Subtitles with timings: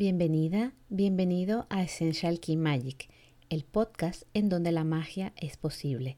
[0.00, 3.10] Bienvenida, bienvenido a Essential Key Magic,
[3.50, 6.16] el podcast en donde la magia es posible.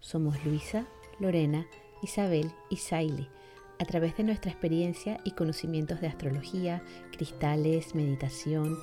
[0.00, 0.88] Somos Luisa,
[1.20, 1.64] Lorena,
[2.02, 3.28] Isabel y Saili.
[3.78, 6.82] A través de nuestra experiencia y conocimientos de astrología,
[7.12, 8.76] cristales, meditación,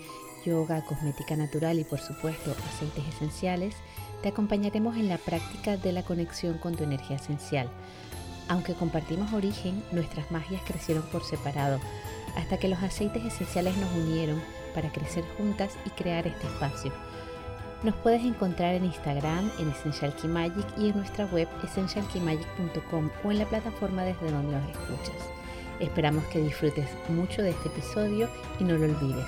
[0.46, 3.76] yoga, cosmética natural y por supuesto aceites esenciales,
[4.24, 7.70] te acompañaremos en la práctica de la conexión con tu energía esencial.
[8.50, 11.80] Aunque compartimos origen, nuestras magias crecieron por separado
[12.36, 14.42] hasta que los aceites esenciales nos unieron
[14.74, 16.94] para crecer juntas y crear este espacio.
[17.84, 23.32] Nos puedes encontrar en Instagram, en Essential Key Magic y en nuestra web essentialkeymagic.com o
[23.32, 25.16] en la plataforma desde donde nos escuchas.
[25.80, 28.30] Esperamos que disfrutes mucho de este episodio
[28.60, 29.28] y no lo olvides,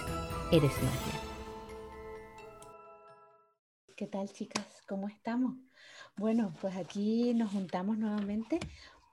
[0.51, 1.19] eres magia.
[3.95, 4.65] ¿Qué tal chicas?
[4.87, 5.55] ¿Cómo estamos?
[6.15, 8.59] Bueno, pues aquí nos juntamos nuevamente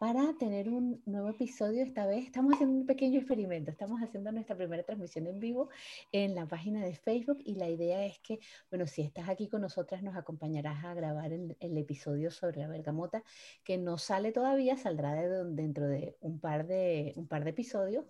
[0.06, 1.82] para tener un nuevo episodio.
[1.82, 3.72] Esta vez estamos haciendo un pequeño experimento.
[3.72, 5.68] Estamos haciendo nuestra primera transmisión en vivo
[6.12, 8.38] en la página de Facebook y la idea es que,
[8.70, 13.24] bueno, si estás aquí con nosotras, nos acompañarás a grabar el, episodio sobre la bergamota,
[13.64, 15.12] que no sale todavía, saldrá
[15.44, 18.04] dentro de un par de, un par de episodios,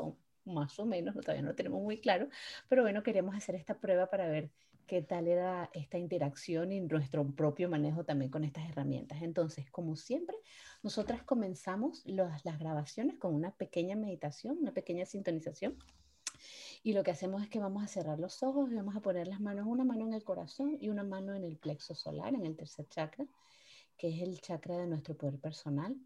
[0.45, 2.29] más o menos, todavía no lo tenemos muy claro,
[2.69, 4.51] pero bueno, queremos hacer esta prueba para ver
[4.87, 9.23] qué tal era esta interacción y nuestro propio manejo también con estas herramientas.
[9.23, 10.37] Entonces, como siempre,
[10.83, 15.77] nosotras comenzamos las grabaciones con una pequeña meditación, una pequeña sintonización.
[16.83, 19.27] Y lo que hacemos es que vamos a cerrar los ojos y vamos a poner
[19.27, 22.47] las manos, una mano en el corazón y una mano en el plexo solar, en
[22.47, 23.27] el tercer chakra,
[23.97, 25.97] que es el chakra de nuestro poder personal.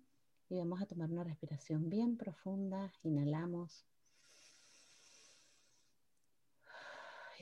[0.49, 2.93] Y vamos a tomar una respiración bien profunda.
[3.03, 3.90] Inhalamos.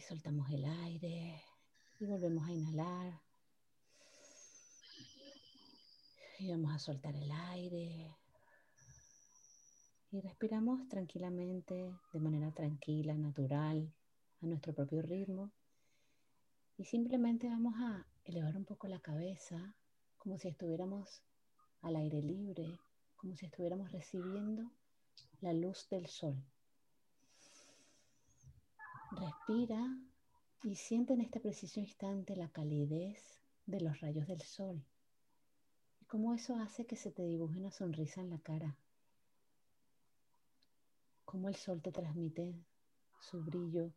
[0.09, 1.45] Soltamos el aire
[2.01, 3.21] y volvemos a inhalar.
[6.39, 8.17] Y vamos a soltar el aire.
[10.11, 13.93] Y respiramos tranquilamente, de manera tranquila, natural,
[14.41, 15.51] a nuestro propio ritmo.
[16.79, 19.75] Y simplemente vamos a elevar un poco la cabeza,
[20.17, 21.23] como si estuviéramos
[21.83, 22.81] al aire libre,
[23.17, 24.71] como si estuviéramos recibiendo
[25.43, 26.43] la luz del sol.
[29.11, 29.99] Respira
[30.63, 34.85] y siente en este preciso instante la calidez de los rayos del sol
[36.01, 38.77] y cómo eso hace que se te dibuje una sonrisa en la cara.
[41.25, 42.55] Cómo el sol te transmite
[43.19, 43.93] su brillo,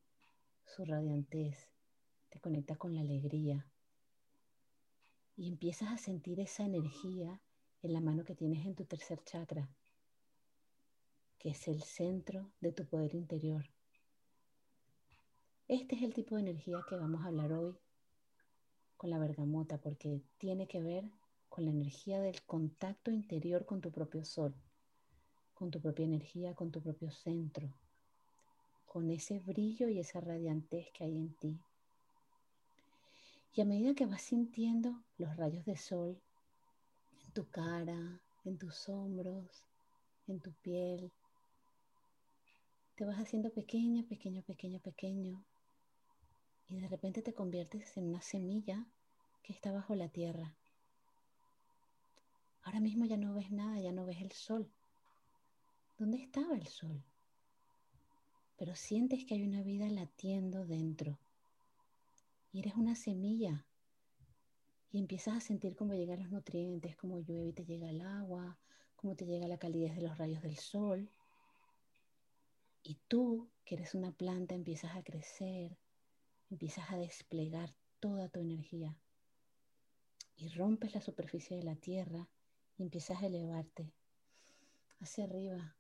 [0.66, 1.58] su radiantez,
[2.30, 3.68] te conecta con la alegría
[5.36, 7.42] y empiezas a sentir esa energía
[7.82, 9.70] en la mano que tienes en tu tercer chakra,
[11.38, 13.70] que es el centro de tu poder interior.
[15.72, 17.74] Este es el tipo de energía que vamos a hablar hoy
[18.98, 21.10] con la bergamota, porque tiene que ver
[21.48, 24.54] con la energía del contacto interior con tu propio sol,
[25.54, 27.74] con tu propia energía, con tu propio centro,
[28.86, 31.58] con ese brillo y esa radiantez que hay en ti.
[33.54, 36.22] Y a medida que vas sintiendo los rayos de sol
[37.24, 39.66] en tu cara, en tus hombros,
[40.28, 41.14] en tu piel,
[42.96, 45.46] te vas haciendo pequeño, pequeño, pequeño, pequeño,
[46.72, 48.88] y de repente te conviertes en una semilla
[49.44, 50.56] que está bajo la tierra.
[52.64, 54.72] Ahora mismo ya no ves nada, ya no ves el sol.
[55.98, 57.04] ¿Dónde estaba el sol?
[58.58, 61.20] Pero sientes que hay una vida latiendo dentro.
[62.54, 63.66] Y eres una semilla.
[64.94, 68.58] Y empiezas a sentir cómo llegan los nutrientes, cómo llueve y te llega el agua,
[68.96, 71.10] cómo te llega la calidez de los rayos del sol.
[72.84, 75.78] Y tú, que eres una planta, empiezas a crecer,
[76.52, 78.98] empiezas a desplegar toda tu energía
[80.36, 82.28] y rompes la superficie de la tierra
[82.78, 83.94] y empiezas a elevarte
[85.00, 85.76] hacia arriba,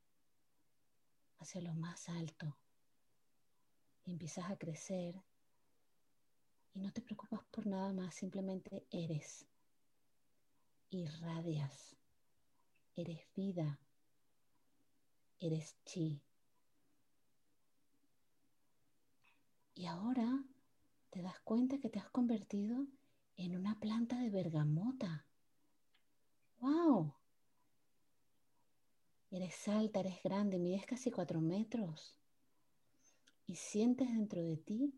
[1.39, 2.57] hacia lo más alto.
[4.05, 5.21] Y empiezas a crecer
[6.73, 9.45] y no te preocupas por nada más, simplemente eres.
[10.89, 11.95] Irradias.
[12.95, 13.79] Eres vida.
[15.39, 16.21] Eres chi.
[19.73, 20.43] Y ahora
[21.11, 22.87] te das cuenta que te has convertido
[23.35, 25.25] en una planta de bergamota.
[26.59, 27.13] ¡Wow!
[29.29, 32.17] Eres alta, eres grande, mides casi cuatro metros.
[33.45, 34.93] Y sientes dentro de ti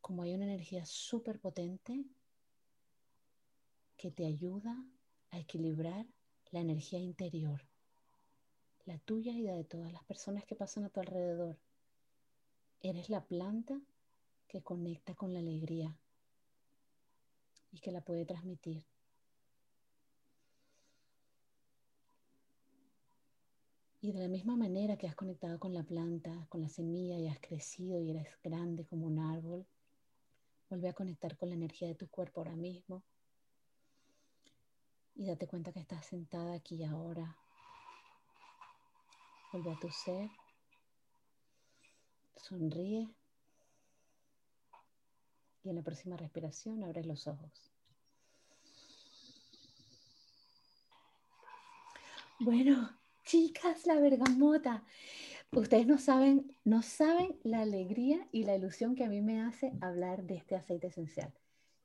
[0.00, 2.04] como hay una energía súper potente
[3.96, 4.84] que te ayuda
[5.30, 6.06] a equilibrar
[6.52, 7.66] la energía interior,
[8.84, 11.58] la tuya y la de todas las personas que pasan a tu alrededor.
[12.80, 13.80] Eres la planta
[14.48, 15.96] que conecta con la alegría
[17.72, 18.84] y que la puede transmitir.
[24.00, 27.26] Y de la misma manera que has conectado con la planta, con la semilla y
[27.26, 29.66] has crecido y eres grande como un árbol,
[30.68, 33.02] vuelve a conectar con la energía de tu cuerpo ahora mismo.
[35.16, 37.36] Y date cuenta que estás sentada aquí y ahora.
[39.52, 40.30] Vuelve a tu ser.
[42.36, 43.08] Sonríe.
[45.66, 47.50] Y en la próxima respiración abres los ojos.
[52.38, 54.84] Bueno, chicas, la bergamota.
[55.50, 59.72] Ustedes no saben, no saben la alegría y la ilusión que a mí me hace
[59.80, 61.34] hablar de este aceite esencial.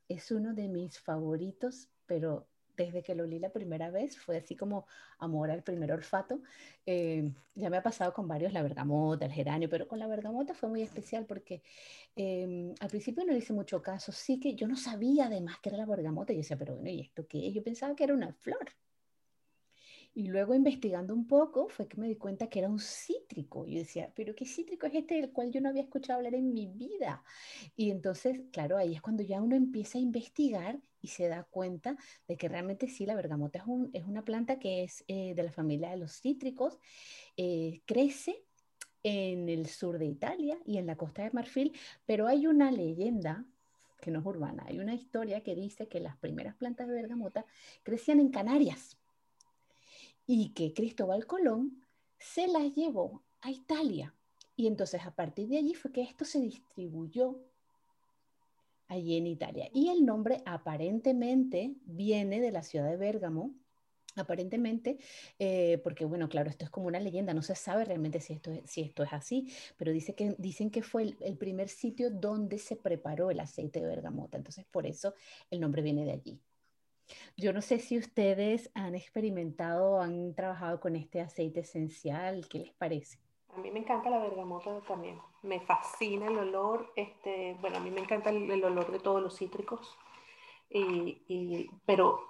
[0.07, 2.50] Es uno de mis favoritos, pero
[2.85, 4.85] desde que lo olí la primera vez fue así como
[5.19, 6.41] amor al primer olfato.
[6.85, 10.53] Eh, ya me ha pasado con varios, la bergamota, el geranio, pero con la bergamota
[10.53, 11.61] fue muy especial porque
[12.15, 14.11] eh, al principio no le hice mucho caso.
[14.11, 16.33] Sí que yo no sabía además que era la bergamota.
[16.33, 17.51] Yo decía, pero bueno, ¿y esto qué?
[17.51, 18.69] Yo pensaba que era una flor.
[20.13, 23.65] Y luego investigando un poco fue que me di cuenta que era un cítrico.
[23.65, 26.53] Yo decía, pero ¿qué cítrico es este del cual yo no había escuchado hablar en
[26.53, 27.23] mi vida?
[27.77, 31.97] Y entonces, claro, ahí es cuando ya uno empieza a investigar y se da cuenta
[32.27, 35.43] de que realmente sí, la bergamota es, un, es una planta que es eh, de
[35.43, 36.77] la familia de los cítricos,
[37.37, 38.43] eh, crece
[39.03, 41.73] en el sur de Italia y en la costa de Marfil,
[42.05, 43.45] pero hay una leyenda
[43.99, 47.45] que no es urbana, hay una historia que dice que las primeras plantas de bergamota
[47.83, 48.97] crecían en Canarias
[50.25, 51.83] y que Cristóbal Colón
[52.17, 54.15] se las llevó a Italia.
[54.55, 57.39] Y entonces a partir de allí fue que esto se distribuyó
[58.91, 59.69] allí en Italia.
[59.73, 63.53] Y el nombre aparentemente viene de la ciudad de Bérgamo,
[64.17, 64.97] aparentemente,
[65.39, 68.51] eh, porque bueno, claro, esto es como una leyenda, no se sabe realmente si esto
[68.51, 69.47] es, si esto es así,
[69.77, 73.79] pero dice que, dicen que fue el, el primer sitio donde se preparó el aceite
[73.79, 75.13] de bergamota, entonces por eso
[75.49, 76.41] el nombre viene de allí.
[77.37, 82.73] Yo no sé si ustedes han experimentado han trabajado con este aceite esencial, ¿qué les
[82.73, 83.19] parece?
[83.49, 87.89] A mí me encanta la bergamota también, me fascina el olor, este, bueno, a mí
[87.91, 89.97] me encanta el, olor de todos los cítricos,
[90.69, 92.27] y, pero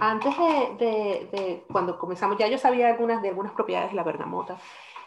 [0.00, 0.36] antes
[0.78, 4.58] de, cuando comenzamos, ya yo sabía algunas de algunas propiedades de la bergamota,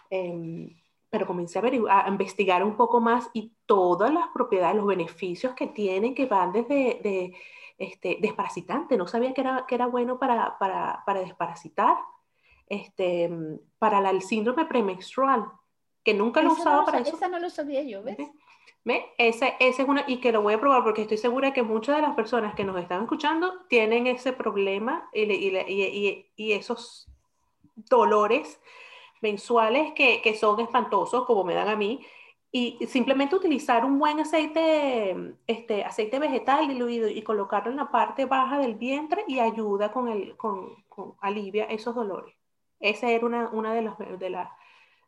[0.09, 0.69] em,
[1.09, 5.67] pero comencé a, a, investigar un poco más y todas las propiedades, los beneficios que
[5.67, 7.33] tienen, que van desde de,
[7.77, 11.97] este, desparasitante, no sabía que era, que era bueno para, para, para desparasitar,
[12.67, 13.29] este,
[13.77, 15.45] para el síndrome premenstrual,
[16.03, 17.15] que nunca lo usaba para eso.
[17.15, 18.17] Esa no lo sabía yo, ¿ves?
[18.85, 19.05] ¿Ve?
[19.17, 21.95] Ese, ese, es una, y que lo voy a probar porque estoy segura que muchas
[21.95, 27.07] de las personas que nos están escuchando tienen ese problema y, y, y, y esos
[27.75, 28.59] dolores
[29.21, 32.05] mensuales que, que, son espantosos, como me dan a mí,
[32.51, 38.25] y simplemente utilizar un buen aceite, este, aceite vegetal diluido y colocarlo en la parte
[38.25, 42.35] baja del vientre y ayuda con el, con, con alivia esos dolores.
[42.79, 44.55] Esa era una, una de, los, de, la,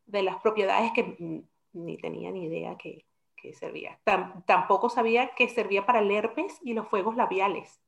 [0.06, 1.44] de las propiedades que
[1.74, 3.06] ni tenía ni idea que,
[3.36, 4.00] que servía.
[4.46, 7.82] tampoco sabía que servía para el herpes y los fuegos labiales.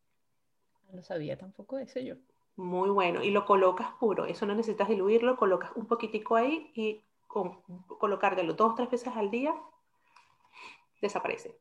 [0.92, 2.16] No sabía tampoco eso yo.
[2.56, 3.24] Muy bueno.
[3.24, 4.26] Y lo colocas puro.
[4.26, 5.38] Eso no necesitas diluirlo.
[5.38, 7.62] Colocas un poquitico ahí y con
[8.00, 9.54] colocártelo dos o tres veces al día,
[11.02, 11.60] desaparece.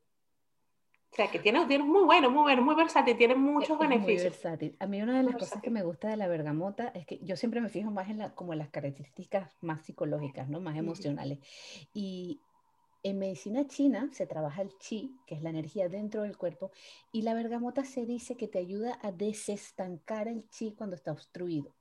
[1.12, 4.22] O sea, que tiene, tiene muy bueno, muy bueno, muy versátil, tiene muchos beneficios.
[4.22, 4.76] Muy versátil.
[4.78, 7.36] A mí una de las cosas que me gusta de la bergamota es que yo
[7.36, 10.60] siempre me fijo más en la, como las características más psicológicas, ¿no?
[10.60, 11.38] Más emocionales.
[11.94, 12.40] Y
[13.02, 16.72] en medicina china se trabaja el chi, que es la energía dentro del cuerpo,
[17.12, 21.75] y la bergamota se dice que te ayuda a desestancar el chi cuando está obstruido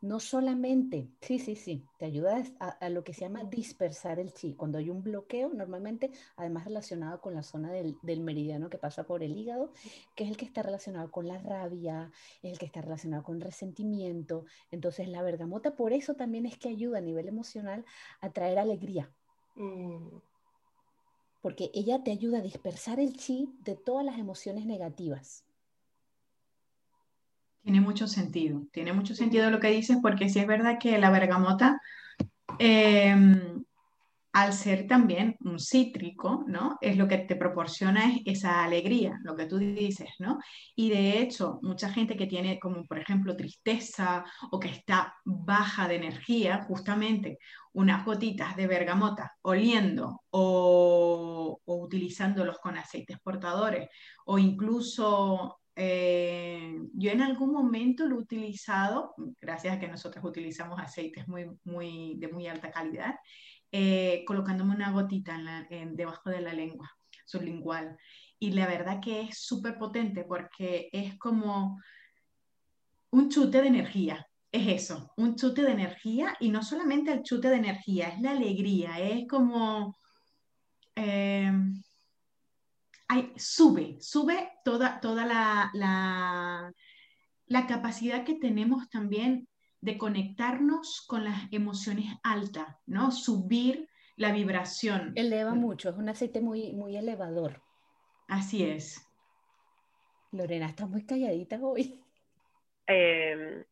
[0.00, 4.54] no solamente, sí, sí, sí, te ayuda a, lo que se llama dispersar el chi.
[4.54, 9.24] Cuando hay un bloqueo, normalmente, además relacionado con la zona del, meridiano que pasa por
[9.24, 9.72] el hígado,
[10.14, 12.12] que es el que está relacionado con la rabia,
[12.42, 14.44] es el que está relacionado con resentimiento.
[14.70, 17.84] Entonces, la bergamota por eso también es que ayuda a nivel emocional
[18.20, 19.10] a traer alegría.
[19.56, 20.18] Mm.
[21.40, 25.47] Porque ella te ayuda a dispersar el chi de todas las emociones negativas.
[27.68, 31.10] Tiene mucho sentido, tiene mucho sentido lo que dices porque sí es verdad que la
[31.10, 31.78] bergamota,
[32.58, 33.62] em,
[34.32, 36.78] al ser también un cítrico, ¿no?
[36.80, 40.38] Es lo que te proporciona esa alegría, lo que tú dices, ¿no?
[40.74, 45.88] Y de hecho, mucha gente que tiene como, por ejemplo, tristeza o que está baja
[45.88, 47.38] de energía, justamente
[47.74, 53.90] unas gotitas de bergamota oliendo o, o utilizándolos con aceites portadores
[54.24, 60.80] o incluso eh, yo en algún momento lo he utilizado, gracias a que nosotros utilizamos
[60.80, 63.14] aceites muy, muy, de muy alta calidad,
[63.70, 65.38] eh, colocándome una gotita
[65.70, 66.90] en debajo de la lengua
[67.24, 67.96] sublingual.
[68.40, 71.80] Y la verdad que es súper potente porque es como
[73.10, 74.26] un chute de energía.
[74.50, 78.32] es eso, un chute de energía y no solamente el chute de energía, es la
[78.32, 79.96] alegría, es como...
[80.96, 81.52] Eh,
[83.36, 86.72] sube, sube toda, toda la, la,
[87.46, 89.48] la capacidad que tenemos también
[89.80, 93.10] de conectarnos con las emociones altas, ¿no?
[93.10, 95.12] Subir la vibración.
[95.14, 97.62] Eleva mucho, es un aceite muy, muy elevador.
[98.26, 99.04] Así es.
[100.32, 102.02] Lorena, estás muy calladita hoy.
[102.86, 103.64] Em,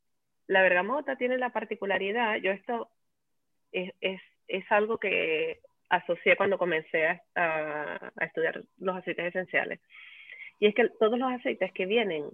[0.46, 2.90] la bergamota tiene la particularidad, yo esto
[3.72, 9.80] es, es, es algo que asocié cuando comencé a, estudiar los aceites esenciales.
[10.58, 12.30] Y es que todos los aceites que vienen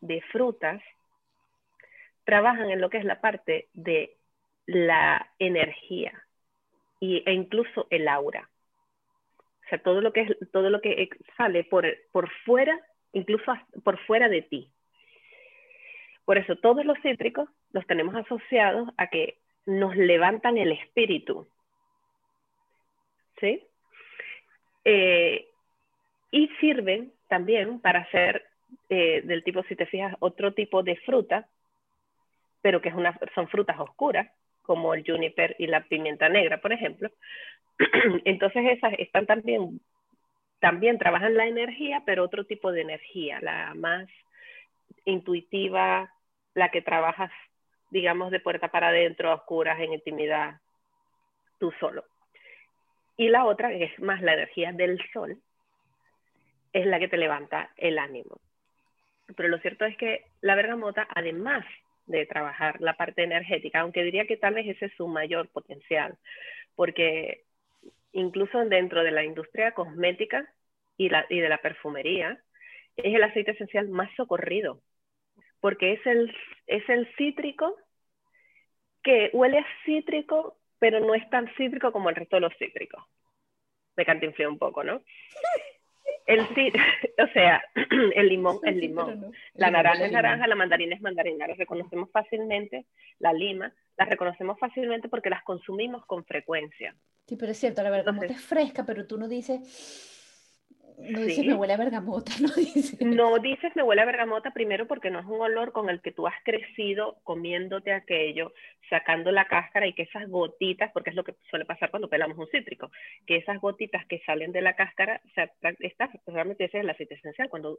[0.00, 0.82] de frutas
[2.24, 4.16] trabajan en lo que es la parte de
[4.66, 6.12] la energía
[7.00, 8.48] y, e incluso el aura.
[9.64, 12.78] O sea, todo lo que, es, todo lo que sale por, por fuera,
[13.12, 14.70] incluso por fuera de ti.
[16.24, 21.46] Por eso todos los cítricos los tenemos asociados a que nos levantan el espíritu.
[23.40, 23.62] ¿Sí?
[24.84, 25.48] Eh,
[26.30, 28.44] y sirven también para hacer
[28.88, 31.48] eh, del tipo, si te fijas, otro tipo de fruta,
[32.60, 34.30] pero que es una, son frutas oscuras,
[34.62, 37.10] como el juniper y la pimienta negra, por ejemplo.
[38.24, 39.80] Entonces esas están también,
[40.60, 44.08] también trabajan la energía, pero otro tipo de energía, la más
[45.04, 46.10] intuitiva,
[46.54, 47.30] la que trabajas,
[47.90, 50.60] digamos, de puerta para adentro, oscuras, en intimidad,
[51.58, 52.04] tú solo.
[53.16, 55.38] Y la otra, que es más la energía del sol,
[56.72, 58.40] es la que te levanta el ánimo.
[59.36, 61.64] Pero lo cierto es que la bergamota, además
[62.06, 66.18] de trabajar la parte energética, aunque diría que tal vez ese es su mayor potencial,
[66.74, 67.44] porque
[68.12, 70.48] incluso dentro de la industria cosmética
[70.96, 72.40] y, la, y de la perfumería,
[72.96, 74.80] es el aceite esencial más socorrido,
[75.60, 76.34] porque es el,
[76.66, 77.76] es el cítrico
[79.02, 83.02] que huele a cítrico, pero no es tan cítrico como el resto de los cítricos.
[83.96, 85.00] Me cantinflé un poco, ¿no?
[86.26, 86.40] El,
[87.18, 87.64] o sea,
[88.14, 92.84] el limón es limón, la naranja es naranja, la mandarina es mandarina, las reconocemos fácilmente,
[93.18, 96.94] la lima, las reconocemos fácilmente porque las consumimos con frecuencia.
[97.26, 99.60] Sí, pero es cierto, la verdad, como es fresca, pero tú no dices,
[100.98, 103.00] no dices me huele a bergamota, no dices.
[103.00, 106.12] No dices me huele a bergamota primero porque no es un olor con el que
[106.12, 108.52] tú has crecido comiéndote aquello,
[108.88, 112.38] sacando la cáscara y que esas gotitas, porque es lo que suele pasar cuando pelamos
[112.38, 112.90] un cítrico,
[113.26, 115.50] que esas gotitas que salen de la cáscara, o sea,
[116.26, 117.78] realmente ese es el aceite esencial, cuando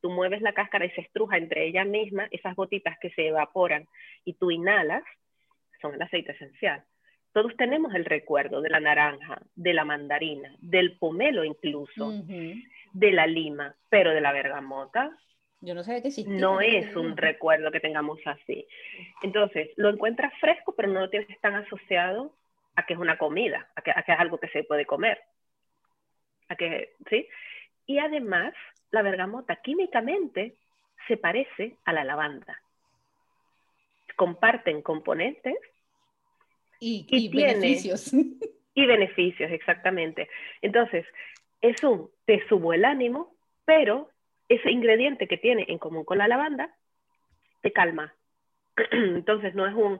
[0.00, 3.86] tú mueves la cáscara y se estruja entre ella misma, esas gotitas que se evaporan
[4.24, 5.04] y tú inhalas,
[5.80, 6.84] son el aceite esencial.
[7.32, 12.12] Todos tenemos el recuerdo de la naranja, de la mandarina, del pomelo incluso,
[12.92, 15.16] de la lima, pero de la bergamota.
[15.60, 16.34] Yo no sé qué existía.
[16.34, 18.66] No es un recuerdo que tengamos así.
[19.22, 22.32] Entonces, lo encuentras fresco, pero no lo tienes tan asociado
[22.76, 25.20] a que es una comida, a que, a que es algo que se puede comer.
[26.48, 27.28] A que, ¿sí?
[27.86, 28.54] Y además,
[28.90, 30.54] la bergamota químicamente
[31.08, 32.60] se parece a la lavanda.
[34.16, 35.56] Comparten componentes
[36.80, 38.12] y, beneficios.
[38.74, 40.28] Y beneficios, exactamente.
[40.62, 41.04] Entonces,
[41.60, 44.08] es un, te subo el ánimo, pero
[44.48, 46.74] ese ingrediente que tiene en común con la lavanda,
[47.60, 48.14] te calma.
[48.92, 49.98] Entonces, no es un,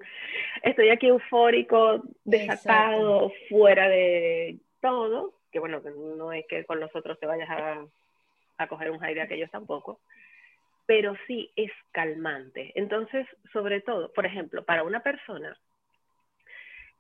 [0.63, 7.27] estoy aquí eufórico, desatado, fuera de todo, que bueno, no es que con nosotros te
[7.27, 7.85] vayas a,
[8.59, 10.01] a coger un aire aquellos tampoco,
[10.87, 12.73] pero sí es calmante.
[12.75, 15.59] Entonces, sobre todo, por ejemplo, para una persona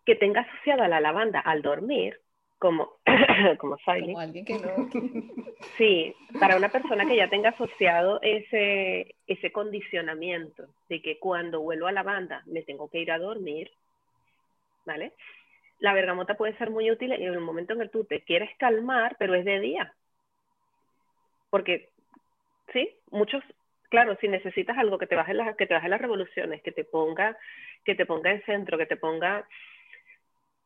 [0.08, 2.18] que tenga asociada la lavanda al dormir,
[2.58, 2.94] como,
[3.58, 4.88] como Como alguien que no.
[5.76, 11.88] Sí, para una persona que ya tenga asociado ese, ese condicionamiento de que cuando vuelvo
[11.88, 13.70] a lavanda me tengo que ir a dormir,
[14.86, 15.12] ¿vale?
[15.78, 19.14] La bergamota puede ser muy útil en el momento en que tú te quieres calmar,
[19.18, 19.92] pero es de día.
[21.50, 21.90] Porque,
[22.72, 23.44] sí, muchos,
[23.90, 26.84] claro, si necesitas algo que te baje las, que te baje las revoluciones, que te
[26.84, 27.36] ponga,
[27.84, 29.46] que te ponga en centro, que te ponga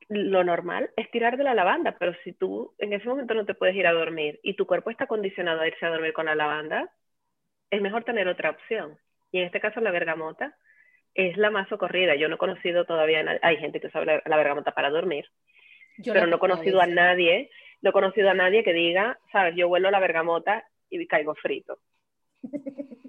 [0.09, 3.55] lo normal es tirar de la lavanda, pero si tú en ese momento no te
[3.55, 6.35] puedes ir a dormir y tu cuerpo está condicionado a irse a dormir con la
[6.35, 6.91] lavanda,
[7.71, 8.99] es mejor tener otra opción.
[9.31, 10.57] Y en este caso la bergamota
[11.15, 12.15] es la más socorrida.
[12.15, 15.27] Yo no he conocido todavía, hay gente que usa la, bergamota para dormir,
[16.05, 19.69] pero no he conocido a nadie, no he conocido a nadie que diga, sabes, yo
[19.69, 21.79] vuelo la bergamota y caigo frito.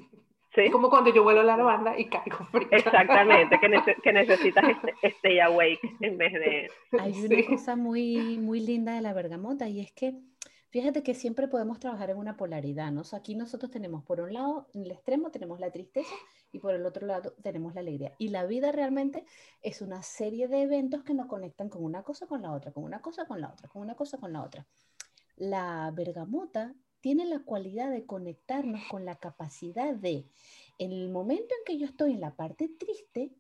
[0.55, 0.69] ¿Sí?
[0.69, 2.67] Como cuando yo vuelo la lavanda y caigo frío.
[2.71, 3.69] Exactamente, que,
[4.13, 6.71] necesitas este, stay awake en vez de...
[6.99, 10.15] Hay una cosa muy, muy linda de la bergamota y es que
[10.73, 13.03] Fíjate que siempre podemos trabajar en una polaridad, ¿no?
[13.11, 16.15] aquí nosotros tenemos por un lado, en el extremo tenemos la tristeza
[16.51, 18.13] y por el otro lado tenemos la alegría.
[18.17, 19.23] Y la vida realmente
[19.61, 22.83] es una serie de eventos que nos conectan con una cosa con la otra, con
[22.83, 24.65] una cosa con la otra, con una cosa con la otra.
[25.35, 30.25] La bergamota tiene la cualidad de conectarnos con la capacidad de,
[30.79, 33.33] en el momento en que yo estoy en la parte triste,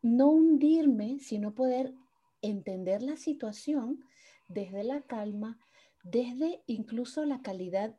[0.00, 1.92] no hundirme, sino poder
[2.40, 4.02] entender la situación
[4.48, 5.60] desde la calma,
[6.02, 7.94] desde incluso la calidad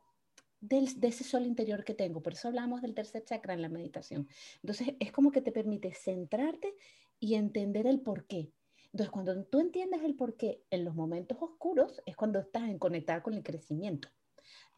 [0.60, 2.20] del, de ese sol interior que tengo.
[2.20, 4.26] Por eso hablamos del tercer chakra en la meditación.
[4.60, 6.74] Entonces, es como que te permite centrarte
[7.20, 8.50] y entender el por qué.
[8.86, 12.80] Entonces, cuando tú entiendes el por qué en los momentos oscuros, es cuando estás en
[12.80, 14.08] conectada con el crecimiento.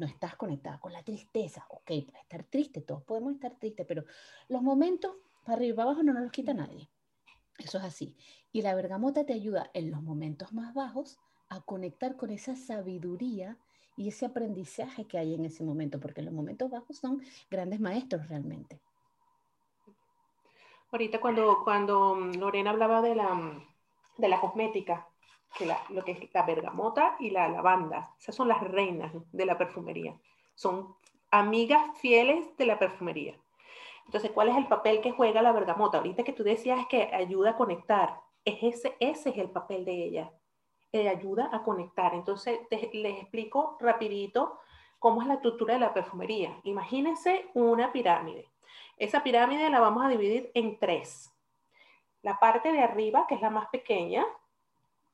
[0.03, 1.65] No estás conectada con la tristeza.
[1.69, 4.03] Ok, para estar triste, todos podemos estar tristes, pero
[4.49, 5.13] los momentos
[5.45, 6.89] para arriba y para abajo no nos los quita nadie.
[7.57, 8.17] Eso es así.
[8.51, 13.57] Y la bergamota te ayuda en los momentos más bajos a conectar con esa sabiduría
[13.97, 18.27] y ese aprendizaje que hay en ese momento, porque los momentos bajos son grandes maestros
[18.27, 18.81] realmente.
[20.91, 23.67] Ahorita cuando, cuando mm, Lorena hablaba de la, mm,
[24.19, 25.12] de la cosmética,
[25.57, 29.59] que lo que es la bergamota y la lavanda, esas son las reinas de la
[29.59, 30.15] perfumería,
[30.55, 30.95] son
[31.31, 33.35] amigas fieles de la perfumería.
[34.07, 35.99] Entonces, ¿cuál es el papel que juega la bergamota?
[35.99, 40.05] Ahorita que tú decías que ayuda a conectar, es ese, ese es el papel de
[40.05, 40.33] ella
[40.93, 42.15] eh, ayuda a conectar.
[42.15, 42.61] Entonces,
[42.93, 44.59] les explico rapidito
[44.99, 46.61] cómo es la estructura de la perfumería.
[46.65, 48.47] Imagínense una pirámide.
[48.99, 51.35] Esa pirámide la vamos a dividir en tres.
[52.21, 54.27] La parte de arriba, que es la más pequeña,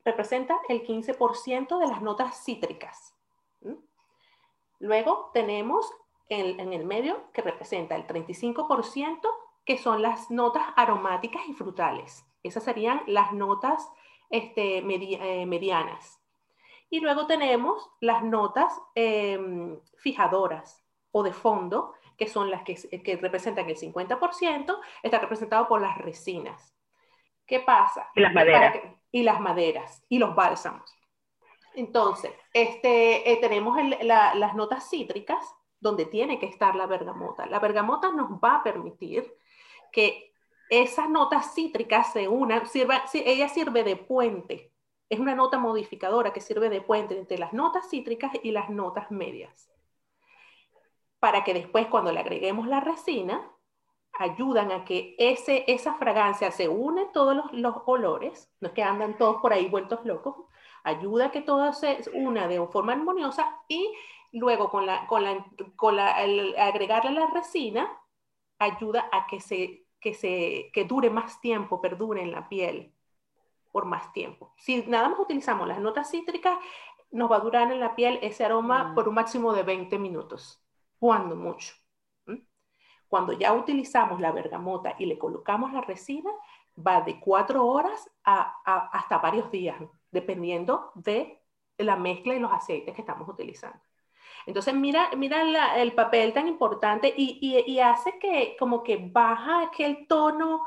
[0.08, 3.14] representa el 15% de las notas cítricas.
[4.80, 5.92] Luego tenemos
[6.28, 9.20] en el medio, que representa el 35%,
[9.64, 12.24] que son las notas aromáticas y frutales.
[12.42, 13.90] Esas serían las notas
[14.30, 16.18] este, eh, medianas.
[16.88, 23.16] Y luego tenemos las notas em, fijadoras o de fondo, que son las que, que
[23.16, 26.74] representan el 50%, está representado por las resinas.
[27.46, 28.10] ¿Qué pasa?
[28.14, 28.74] Y las maderas.
[29.10, 30.94] Y las maderas y los bálsamos.
[31.74, 37.46] Entonces, este, eh, tenemos las notas cítricas, donde tiene que estar la bergamota.
[37.46, 39.32] La bergamota nos va a permitir
[39.92, 40.32] que
[40.70, 42.64] esas notas cítricas se unan,
[43.14, 44.72] ella sirve de puente.
[45.08, 49.10] Es una nota modificadora que sirve de puente entre las notas cítricas y las notas
[49.10, 49.70] medias.
[51.20, 53.50] Para que después cuando le agreguemos la resina,
[54.18, 59.16] ayudan a que ese, esa fragancia se une todos los, olores, no es que andan
[59.16, 60.36] todos por ahí vueltos locos,
[60.84, 63.92] ayuda a que todo se una de forma armoniosa y
[64.32, 67.90] luego con, la, con, la, con la, agregarle la resina,
[68.58, 72.94] ayuda a que se que, se, que dure más tiempo, perdure en la piel
[73.72, 74.54] por más tiempo.
[74.56, 76.58] Si nada más utilizamos las notas cítricas,
[77.10, 78.94] nos va a durar en la piel ese aroma mm.
[78.94, 80.62] por un máximo de 20 minutos,
[80.98, 81.74] cuando mucho.
[83.08, 86.30] Cuando ya utilizamos la bergamota y le colocamos la resina,
[86.76, 88.60] va de cuatro horas a,
[88.92, 89.76] hasta varios días,
[90.10, 91.42] dependiendo de
[91.78, 93.78] la mezcla y los aceites que estamos utilizando.
[94.46, 100.64] Entonces, mira, mira el papel tan importante y, hace que como que baja aquel tono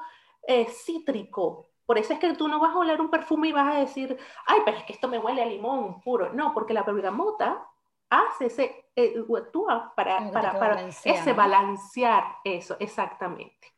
[0.48, 1.70] eh, cítrico.
[1.86, 4.18] Por eso es que tú no vas a oler un perfume y vas a decir,
[4.46, 6.32] ay, pero es que esto me huele a limón puro.
[6.32, 7.68] No, porque la bergamota
[8.12, 13.70] hace ese, eh, actúa para, para, para ese balancear eso, exactamente.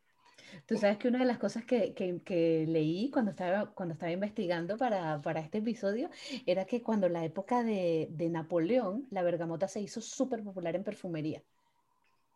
[0.66, 4.76] Tú sabes que una de las cosas que, que, leí cuando estaba, cuando estaba investigando
[4.76, 6.10] para, para, este episodio
[6.46, 10.84] era que cuando la época de, de Napoleón, la bergamota se hizo súper popular en
[10.84, 11.42] perfumería.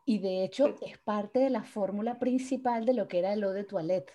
[0.05, 3.53] Y de hecho es parte de la fórmula principal de lo que era el eau
[3.53, 4.13] de toilette.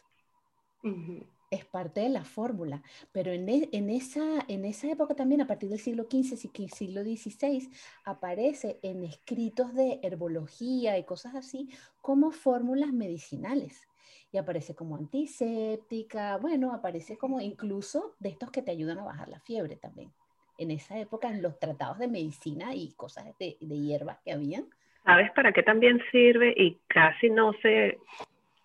[1.54, 2.82] Es parte de la fórmula.
[3.12, 6.68] Pero en, e, en, esa, en esa época también, a partir del siglo XV y
[6.70, 7.70] siglo XVI,
[8.06, 11.70] aparece en escritos de herbología y cosas así
[12.02, 13.88] como fórmulas medicinales
[14.32, 19.30] y aparece como antiséptica, bueno, aparece como incluso de estos que te ayudan a bajar
[19.30, 20.12] la fiebre también.
[20.58, 24.66] En esa época, en los tratados de medicina y cosas de, de hierbas que habían.
[25.06, 26.52] ¿Sabes para qué también sirve?
[26.58, 28.00] Y casi no se,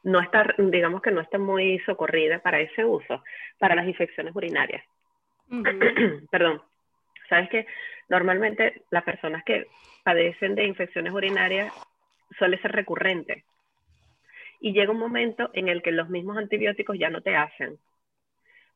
[0.02, 3.22] no está, digamos que no está muy socorrida para ese uso,
[3.58, 4.84] para las infecciones urinarias.
[6.30, 6.62] Perdón.
[7.28, 7.66] ¿Sabes que
[8.08, 9.66] Normalmente las personas que
[10.02, 11.72] padecen de infecciones urinarias
[12.38, 13.44] suele ser recurrente
[14.60, 17.78] y llega un momento en el que los mismos antibióticos ya no te hacen.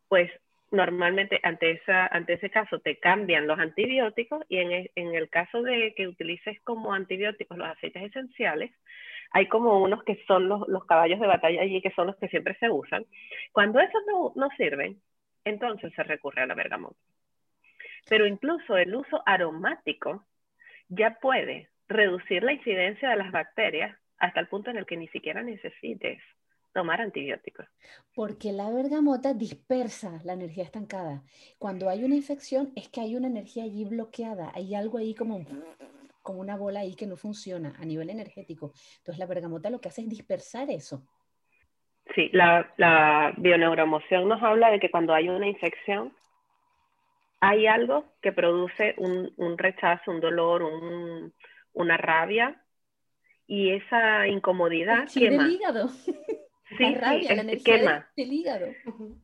[0.09, 0.31] Pues
[0.73, 5.29] normalmente ante, esa, ante ese caso te cambian los antibióticos y en, e, en el
[5.29, 8.73] caso de que utilices como antibióticos los aceites esenciales,
[9.31, 12.29] hay como unos que son los, los, caballos de batalla allí, que son los que
[12.29, 13.05] siempre se usan.
[13.53, 15.01] Cuando esos no, no sirven,
[15.45, 16.99] entonces se recurre a la bergamota.
[18.09, 20.25] Pero incluso el uso aromático
[20.89, 25.09] ya puede reducir la incidencia de las bacterias hasta el punto en el que ni
[25.09, 26.23] siquiera necesites
[26.73, 27.67] tomar antibióticos.
[28.15, 31.23] Porque la bergamota dispersa la energía estancada.
[31.59, 35.45] Cuando hay una infección es que hay una energía allí bloqueada, hay algo ahí como,
[36.23, 38.73] como una bola ahí que no funciona a nivel energético.
[38.99, 41.03] Entonces la bergamota lo que hace es dispersar eso.
[42.15, 46.13] Sí, la, la bioneuromoción nos habla de que cuando hay una infección,
[47.41, 51.33] hay algo que produce un, un rechazo, un dolor, un,
[51.73, 52.63] una rabia,
[53.47, 55.45] y esa incomodidad quema.
[55.45, 55.91] El hígado.
[56.77, 58.11] Sí, la rabia, sí, la es- energía quema.
[58.17, 58.67] del hígado.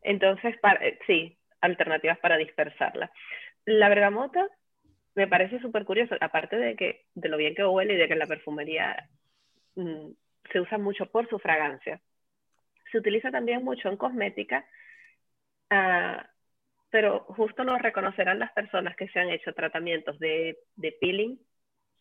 [0.02, 3.10] Entonces, para, eh, sí, alternativas para dispersarla.
[3.64, 4.46] La bergamota
[5.14, 8.12] me parece súper curioso, aparte de que de lo bien que huele y de que
[8.12, 9.08] en la perfumería
[9.74, 10.10] mm,
[10.52, 12.00] se usa mucho por su fragancia.
[12.92, 14.64] Se utiliza también mucho en cosmética,
[15.70, 16.26] ah,
[16.90, 21.38] pero justo lo reconocerán las personas que se han hecho tratamientos de, de peeling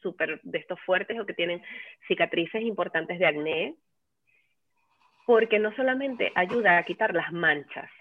[0.02, 1.62] súper de estos fuertes o que tienen
[2.08, 3.76] cicatrices importantes de acné,
[5.28, 7.92] porque no solamente ayuda a quitar las manchas,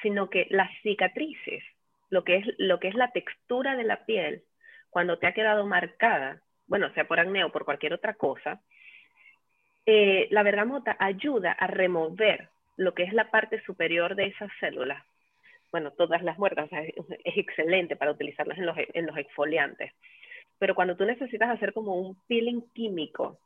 [0.00, 1.62] sino que las cicatrices,
[2.08, 4.44] lo que es, lo que es la textura de la piel,
[4.88, 8.62] cuando te ha quedado marcada, bueno, sea por acné o por cualquier otra cosa,
[9.84, 15.04] eh, la bergamota ayuda a remover lo que es la parte superior de esas células.
[15.70, 19.92] Bueno, todas las muertas, es, es excelente para utilizarlas en los, en los exfoliantes.
[20.58, 23.38] Pero cuando tú necesitas hacer como un peeling químico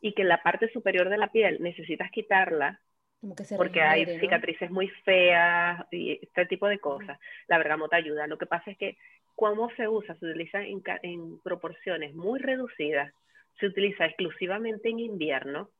[0.00, 2.80] y que la parte superior de la piel necesitas quitarla
[3.20, 7.18] Como que se porque hay cicatrices muy feas y este tipo de cosas.
[7.48, 8.26] La bergamota ayuda.
[8.26, 8.96] Lo que pasa es que
[9.34, 13.12] cómo se usa, se utiliza en, en proporciones muy reducidas,
[13.58, 15.70] se utiliza exclusivamente en invierno,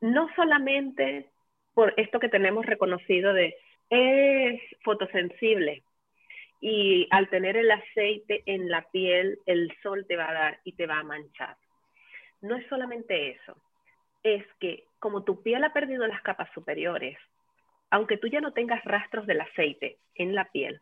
[0.00, 1.30] no solamente
[1.74, 3.56] por esto que tenemos reconocido de
[3.90, 5.84] es fotosensible
[6.60, 10.72] y al tener el aceite en la piel, el sol te va a dar y
[10.74, 11.56] te va a manchar.
[12.44, 13.56] No es solamente eso,
[14.22, 17.16] es que como tu piel ha perdido las capas superiores,
[17.88, 20.80] aunque tú ya no tengas rastros del aceite en la piel,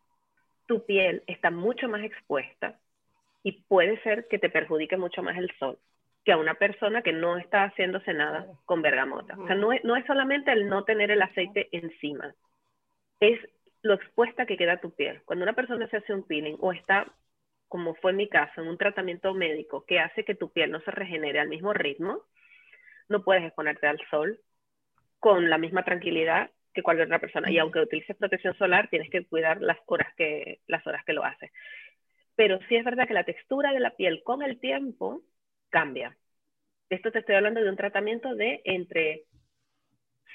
[0.66, 2.79] tu piel está mucho más expuesta
[3.44, 5.79] y puede ser que te perjudique mucho más el sol
[6.25, 9.37] que a una persona que no está haciéndose nada con bergamota.
[9.38, 12.35] O sea, no es, no es solamente el no tener el aceite encima,
[13.20, 13.38] es
[13.83, 15.22] lo expuesta que queda tu piel.
[15.25, 17.07] Cuando una persona se hace un peeling o está,
[17.73, 20.91] como fue mi caso, en un tratamiento médico que hace que tu piel no se
[20.91, 22.23] regenere al mismo ritmo,
[23.09, 24.39] no puedes exponerte al sol
[25.19, 27.51] con la misma tranquilidad que cualquier otra persona.
[27.51, 31.25] Y aunque utilices protección solar, tienes que cuidar las horas que, las horas que lo
[31.25, 31.51] haces.
[32.37, 35.23] Pero sí es verdad que la textura de la piel con el tiempo
[35.71, 36.15] cambia.
[36.91, 39.25] Esto te estoy hablando de un tratamiento de entre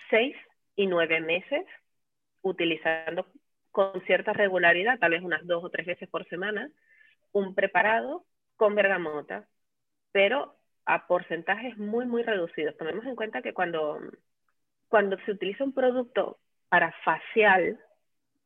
[0.10, 0.36] 6
[0.76, 1.68] y 9 meses,
[2.42, 3.28] utilizando
[3.70, 6.72] con cierta regularidad, tal vez unas dos o tres veces por semana,
[7.38, 9.48] un preparado con bergamota,
[10.12, 12.76] pero a porcentajes muy, muy reducidos.
[12.78, 14.00] Tomemos en cuenta que cuando,
[14.88, 17.80] cuando se utiliza un producto para facial,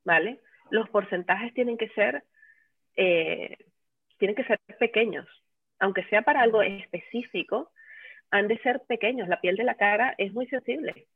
[0.04, 0.41] ¿vale?
[0.69, 2.23] Los porcentajes tienen que ser,
[2.95, 3.58] eh,
[4.17, 5.27] tienen que ser pequeños.
[5.80, 7.71] Aunque sea para algo específico,
[8.32, 9.27] han de ser pequeños.
[9.27, 11.08] La piel de la cara es muy sensible.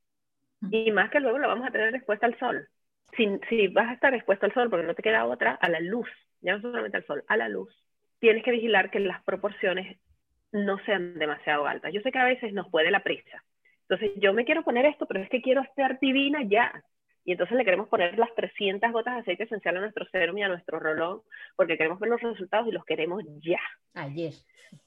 [0.72, 2.68] Y más que luego la vamos a tener expuesta al sol.
[3.16, 5.80] Si, si vas a estar expuesto al sol, porque no te queda otra, a la
[5.80, 6.10] luz,
[6.46, 7.74] ya no solamente al sol, a la luz,
[8.20, 9.98] tienes que vigilar que las proporciones
[10.52, 11.92] no sean demasiado altas.
[11.94, 13.44] Yo sé que a veces nos puede la prisa.
[13.90, 16.84] Entonces, yo me quiero poner esto, pero es que quiero estar divina ya.
[17.24, 20.44] Y entonces le queremos poner las 300 gotas de aceite esencial a nuestro serum y
[20.44, 21.22] a nuestro rolón,
[21.56, 23.60] porque queremos ver los resultados y los queremos ya.
[23.96, 24.34] Ayer.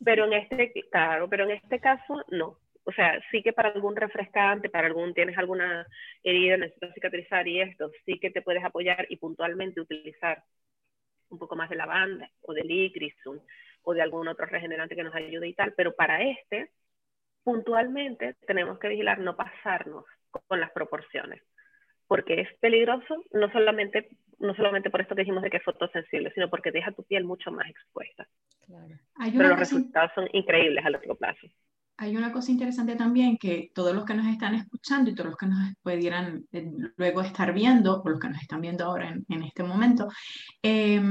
[0.04, 2.58] Pero en este, claro, pero en este caso no.
[2.84, 5.86] O sea, sí que para algún refrescante, para algún, tienes alguna
[6.22, 10.42] herida, necesitas cicatrizar y esto, sí que te puedes apoyar y puntualmente utilizar
[11.30, 13.38] un poco más de lavanda o de licrisum
[13.82, 16.70] o de algún otro regenerante que nos ayude y tal, pero para este,
[17.42, 20.04] puntualmente tenemos que vigilar no pasarnos
[20.46, 21.42] con las proporciones,
[22.06, 26.30] porque es peligroso no solamente, no solamente por esto que dijimos de que es fotosensible,
[26.34, 28.28] sino porque deja tu piel mucho más expuesta.
[28.66, 28.94] Claro.
[29.16, 31.46] Hay Pero los resultados son increíbles a largo plazo.
[31.98, 35.36] Hay una cosa interesante también que todos los que nos están escuchando y todos los
[35.36, 39.26] que nos pudieran eh, luego estar viendo, o los que nos están viendo ahora en,
[39.28, 40.08] en este momento,
[40.62, 41.02] eh,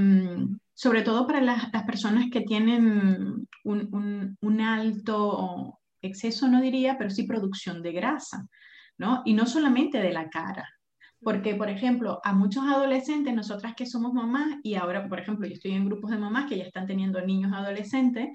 [0.73, 6.97] sobre todo para las, las personas que tienen un, un, un alto exceso, no diría,
[6.97, 8.47] pero sí producción de grasa,
[8.97, 9.23] ¿no?
[9.25, 10.69] Y no solamente de la cara,
[11.27, 15.55] Porque, por ejemplo, a muchos adolescentes, nosotras que somos mamás, y ahora, por ejemplo, yo
[15.55, 18.29] estoy en grupos de mamás que ya están teniendo niños adolescentes,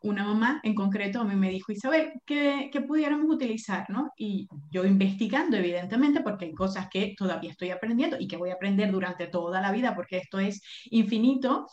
[0.00, 3.84] una mamá en concreto a mí me dijo, Isabel, ¿qué, qué pudiéramos utilizar?
[3.90, 4.12] ¿no?
[4.16, 8.54] Y yo investigando, evidentemente, porque hay cosas que todavía estoy aprendiendo y que voy a
[8.54, 11.66] aprender durante toda la vida, porque esto es infinito,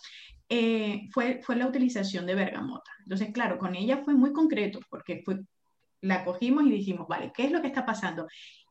[0.49, 2.91] eh, fue, fue la utilización de bergamota.
[2.99, 5.39] Entonces, claro, con ella fue muy concreto, porque fue,
[6.01, 8.27] la cogimos y dijimos, vale, ¿qué es lo que está pasando?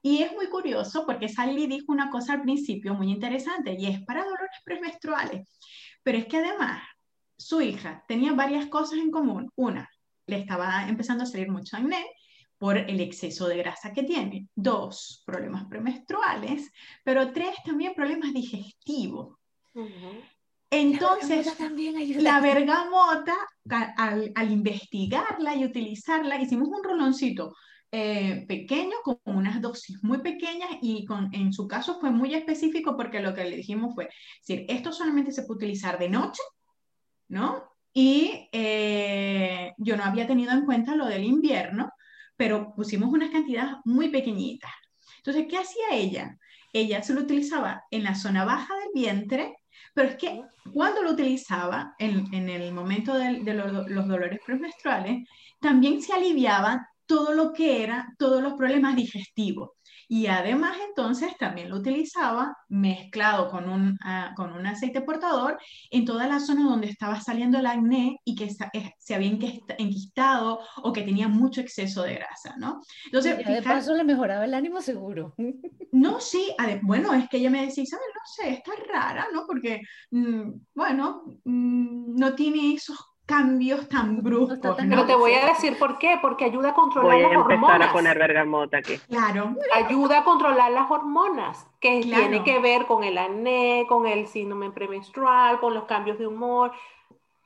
[0.07, 4.05] Y es muy curioso porque Sally dijo una cosa al principio muy interesante y es
[4.05, 5.49] para dolores premenstruales.
[6.03, 6.83] Pero es que además
[7.38, 9.51] su hija tenía varias cosas en común.
[9.57, 9.88] Una,
[10.27, 12.05] le estaba empezando a salir mucho acné
[12.59, 14.47] por el exceso de grasa que tiene.
[14.55, 16.71] Dos, problemas premenstruales.
[17.03, 19.38] Pero tres, también problemas digestivos.
[20.69, 21.47] Entonces,
[22.17, 23.37] la bergamota,
[23.97, 27.55] al, al, investigarla y utilizarla, hicimos un roloncito
[27.96, 32.96] eh, pequeño con unas dosis muy pequeñas y con, en su caso fue muy específico
[32.96, 34.09] porque lo que le dijimos fue,
[34.40, 36.42] decir, esto solamente se puede utilizar de noche,
[37.28, 37.62] ¿no?
[37.92, 41.92] Y eh, yo no había tenido en cuenta lo del invierno,
[42.37, 44.72] pero pusimos unas cantidades muy pequeñitas.
[45.18, 46.37] Entonces, ¿qué hacía ella?
[46.72, 49.54] Ella se lo utilizaba en la zona baja del vientre
[49.94, 55.28] pero es que cuando lo utilizaba en, en el momento de, los, los dolores premenstruales,
[55.61, 59.71] también se aliviaba todo lo que era, todos los problemas digestivos.
[60.09, 65.59] Y además entonces también lo utilizaba mezclado con un, uh, con un aceite portador
[65.90, 69.31] en toda la zona donde estaba saliendo el acné y que eh, se había
[69.79, 72.81] enquistado o que tenía mucho exceso de grasa, ¿no?
[73.07, 75.35] Entonces, y de paso le mejoraba el ánimo seguro.
[75.93, 78.07] No, sí, bueno, es que ella me decía, ¿sabes?
[78.12, 79.45] No sé, está rara, ¿no?
[79.47, 84.79] Porque, mmm, bueno, mmm, no tiene esos cambios tan bruscos.
[84.85, 87.47] No Pero te voy a decir por qué, porque ayuda a controlar las hormonas.
[87.47, 88.99] Voy a empezar a poner bergamota aquí.
[89.09, 89.57] Claro.
[89.75, 94.71] Ayuda a controlar las hormonas, que tiene que ver con el acné, con el síndrome
[94.71, 96.73] premenstrual, con los cambios de humor.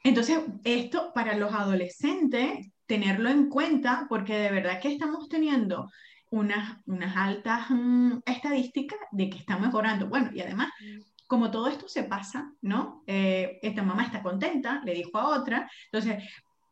[0.03, 5.91] Entonces, esto para los adolescentes, tenerlo en cuenta, porque de verdad que estamos teniendo
[6.31, 10.09] unas, unas altas um, estadísticas de que está mejorando.
[10.09, 10.71] Bueno, y además
[11.29, 13.05] como todo esto se pasa, ¿no?
[13.07, 16.25] Eh, esta mamá está contenta, le dijo a otra, entonces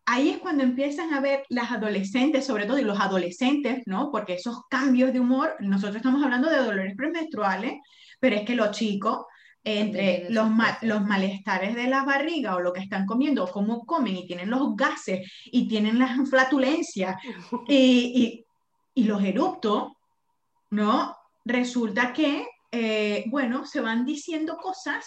[0.06, 4.10] ahí es cuando empiezan a ver las adolescentes, sobre todo, y los adolescentes, ¿no?
[4.10, 7.74] Porque esos cambios de humor, nosotros estamos hablando de dolores premenstruales,
[8.18, 9.26] pero es que los chicos,
[9.62, 10.48] entre los,
[10.82, 14.48] los malestares de la barriga o lo que están comiendo, o cómo comen y tienen
[14.48, 17.16] los gases y tienen las flatulencias
[17.68, 18.44] y,
[18.94, 19.92] y, y los eruptos,
[20.70, 21.14] ¿no?
[21.44, 25.06] Resulta que eh, bueno, se van diciendo cosas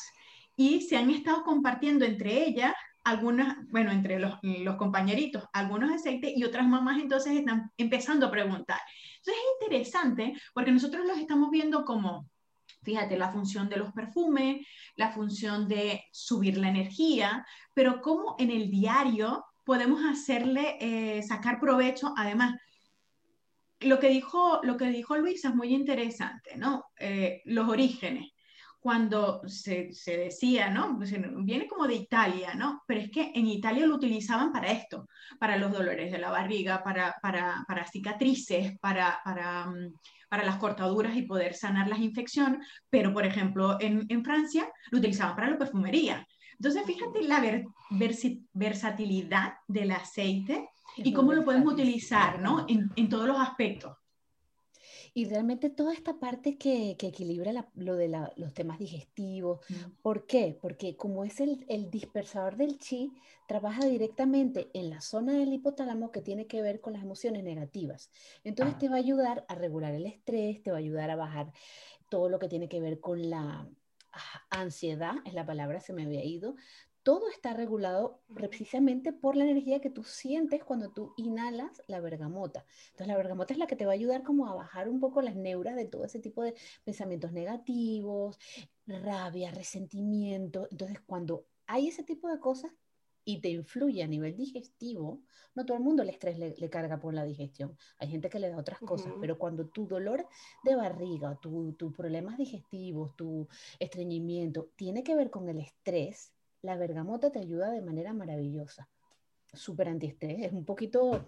[0.55, 6.33] y se han estado compartiendo entre ellas algunas, bueno, entre los, los, compañeritos, algunos aceites
[6.35, 8.79] y otras mamás entonces están empezando a preguntar.
[9.17, 12.29] Entonces es interesante porque nosotros los estamos viendo como,
[12.83, 18.51] fíjate, la función de los perfumes, la función de subir la energía, pero cómo en
[18.51, 22.55] el diario podemos hacerle eh, sacar provecho, además,
[23.81, 26.85] lo que dijo, lo que dijo Luisa es muy interesante, ¿no?
[26.99, 28.31] Eh, los orígenes.
[28.81, 30.97] Cuando se, decía, ¿no?
[30.97, 31.13] Pues,
[31.43, 32.83] viene como de Italia, ¿no?
[32.87, 36.81] Pero es que en Italia lo utilizaban para esto, para los dolores de la barriga,
[36.81, 39.93] para, para, para cicatrices, para, para, mm,
[40.29, 42.65] para, las cortaduras y poder sanar las infecciones.
[42.89, 46.25] Pero, por ejemplo, en, en Francia lo utilizaban para la perfumería.
[46.53, 47.65] Entonces, fíjate la ver,
[48.53, 50.69] versatilidad del aceite
[51.03, 52.65] y cómo lo podemos utilizar ¿no?
[52.67, 53.97] en, en, todos los aspectos.
[55.13, 59.59] Y realmente toda esta parte que, que equilibra la, lo de la, los temas digestivos.
[59.67, 60.01] Mm.
[60.01, 60.57] ¿Por qué?
[60.61, 63.11] Porque como es el, el, dispersador del chi,
[63.47, 68.11] trabaja directamente en la zona del hipotálamo que tiene que ver con las emociones negativas.
[68.43, 71.51] Entonces te va a ayudar a regular el estrés, te va a ayudar a bajar
[72.09, 73.67] todo lo que tiene que ver con la
[74.11, 76.55] ah, ansiedad, es la palabra, se me había ido,
[77.03, 82.65] todo está regulado precisamente por la energía que tú sientes cuando tú inhalas la bergamota.
[82.91, 85.21] Entonces la bergamota es la que te va a ayudar como a bajar un poco
[85.21, 88.37] las neuras de todo ese tipo de pensamientos negativos,
[88.85, 90.67] rabia, resentimiento.
[90.71, 92.71] Entonces cuando hay ese tipo de cosas
[93.23, 95.21] y te influye a nivel digestivo,
[95.53, 97.77] no todo el mundo el estrés le, le carga por la digestión.
[97.99, 99.21] Hay gente que le da otras cosas, uh -huh.
[99.21, 100.27] pero cuando tu dolor
[100.63, 103.47] de barriga, tus tu problemas digestivos, tu
[103.79, 108.89] estreñimiento tiene que ver con el estrés, la bergamota te ayuda de manera maravillosa.
[109.51, 111.25] Súper antiestrés, es un poquito,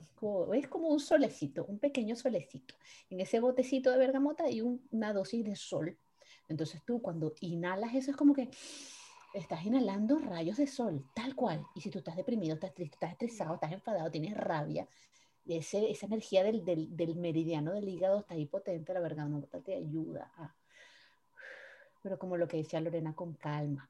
[0.53, 2.75] es como un solecito, un pequeño solecito.
[3.09, 5.97] En ese botecito de bergamota hay un, una dosis de sol.
[6.47, 8.49] Entonces tú cuando inhalas eso es como que
[9.33, 11.65] estás inhalando rayos de sol, tal cual.
[11.73, 14.87] Y si tú estás deprimido, estás triste, estás estresado, estás enfadado, tienes rabia,
[15.47, 16.61] ese, esa energía del,
[17.15, 20.31] meridiano del hígado está ahí potente, la bergamota te ayuda
[22.01, 23.89] pero como lo que decía Lorena, con calma.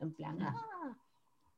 [0.00, 0.96] En plan, ah,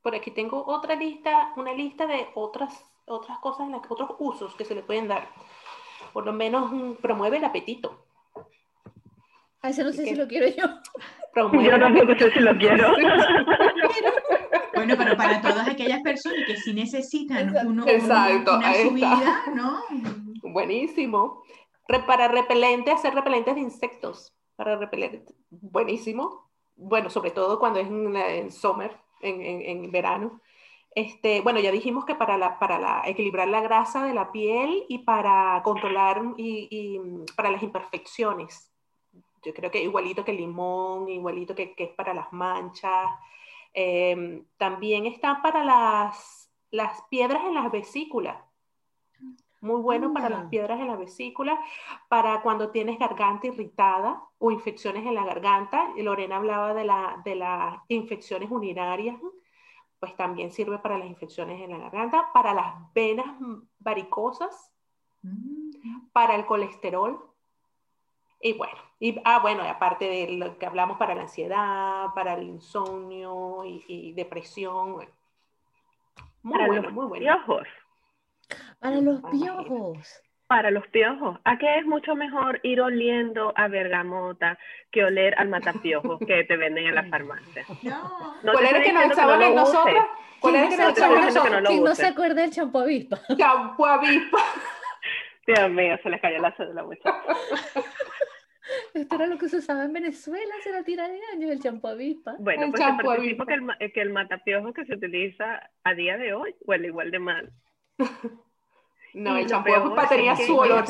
[0.02, 4.54] Por aquí tengo otra lista, una lista de otras, otras cosas, en las, otros usos
[4.54, 5.28] que se le pueden dar.
[6.12, 8.04] Por lo menos mm, promueve el apetito.
[9.60, 10.64] a ese no sé si lo quiero yo.
[11.32, 12.92] Promueve Yo tampoco sé si lo quiero.
[14.74, 17.68] Bueno, pero para todas aquellas personas que sí necesitan Exacto.
[17.68, 19.80] uno, Exacto, una subida, ¿no?
[20.42, 21.42] Buenísimo.
[21.86, 24.32] Re- para repelente, hacer repelentes de insectos.
[24.56, 26.41] Para repeler, buenísimo.
[26.76, 30.40] Bueno, sobre todo cuando es en, en summer, en, en- en verano.
[30.94, 34.84] Este, bueno, ya dijimos que para, la, para la, equilibrar la grasa de la piel
[34.88, 37.00] y para controlar y, y,
[37.34, 38.70] para las imperfecciones.
[39.44, 43.08] Yo creo que igualito que el limón, igualito que, que es para las manchas.
[43.74, 48.36] Em, también está para las, las piedras en las vesículas.
[49.60, 51.58] Muy bueno para las piedras en la vesícula,
[52.08, 55.92] para cuando tienes garganta irritada o infecciones en la garganta.
[55.96, 59.16] Lorena hablaba de, la, de las infecciones urinarias,
[60.00, 63.26] pues también sirve para las infecciones en la garganta, para las venas
[63.78, 64.68] varicosas,
[65.24, 66.08] Mm.
[66.12, 67.24] para el colesterol.
[68.40, 72.34] Y bueno, y, ah, bueno, y aparte de lo que hablamos para la ansiedad, para
[72.34, 74.94] el insomnio y, y depresión.
[74.94, 75.12] bueno.
[76.42, 77.24] Muy Para bueno, los muy bueno.
[77.24, 77.68] piojos.
[78.80, 79.64] Para los Imagínate.
[79.68, 80.22] piojos.
[80.52, 81.38] Para los piojos.
[81.44, 84.58] ¿A qué es mucho mejor ir oliendo a bergamota
[84.90, 87.64] que oler al matapiojos que te venden en la farmacia?
[87.82, 88.36] No.
[88.42, 90.04] No ¿Cuál era que nos echaban en nosotros?
[90.40, 91.68] ¿Cuál era que ¿Quién nos no se echaban en nosotros?
[91.68, 93.18] ¿Quién no se acuerda del champú avispa?
[93.34, 94.38] Champú avispa.
[95.46, 97.22] Dios mío, se les cayó la cédula muchacha.
[98.92, 101.88] Esto era lo que se usaba en Venezuela hace la tira de años, el champú
[101.88, 102.36] avispa.
[102.38, 106.18] Bueno, El pues champú participo que el, que el matapiojos que se utiliza a día
[106.18, 107.52] de hoy huele igual de mal.
[109.14, 109.70] No, Y el champú
[110.08, 110.84] tenía su olor.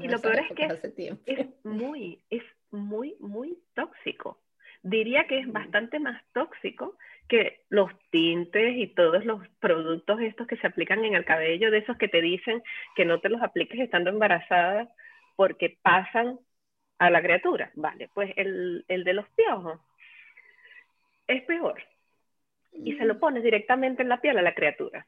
[0.00, 1.22] Y lo peor es que épocas hace tiempo.
[1.26, 4.38] Es muy, es muy, muy tóxico.
[4.82, 6.96] Diría que es bastante más tóxico
[7.28, 11.78] que los tintes y todos los productos estos que se aplican en el cabello, de
[11.78, 12.62] esos que te dicen
[12.96, 14.88] que no te los apliques estando embarazada
[15.36, 16.38] porque pasan
[16.98, 17.70] a la criatura.
[17.74, 19.80] Vale, pues el, el de los piojos
[21.26, 21.82] es peor.
[22.72, 25.06] Y se lo pones directamente en la piel a la criatura.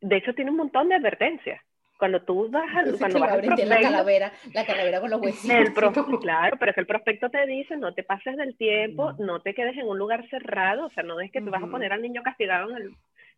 [0.00, 1.60] De hecho, tiene un montón de advertencias.
[1.98, 5.10] Cuando tú vas al, cuando vas a al brindar la prospecto, calavera, la calavera con
[5.10, 5.56] los huesitos.
[5.74, 9.40] pro- claro, pero es que el prospecto te dice no te pases del tiempo, no
[9.40, 11.92] te quedes en un lugar cerrado, o sea, no es que te vas a poner
[11.92, 12.94] al niño castigado en el,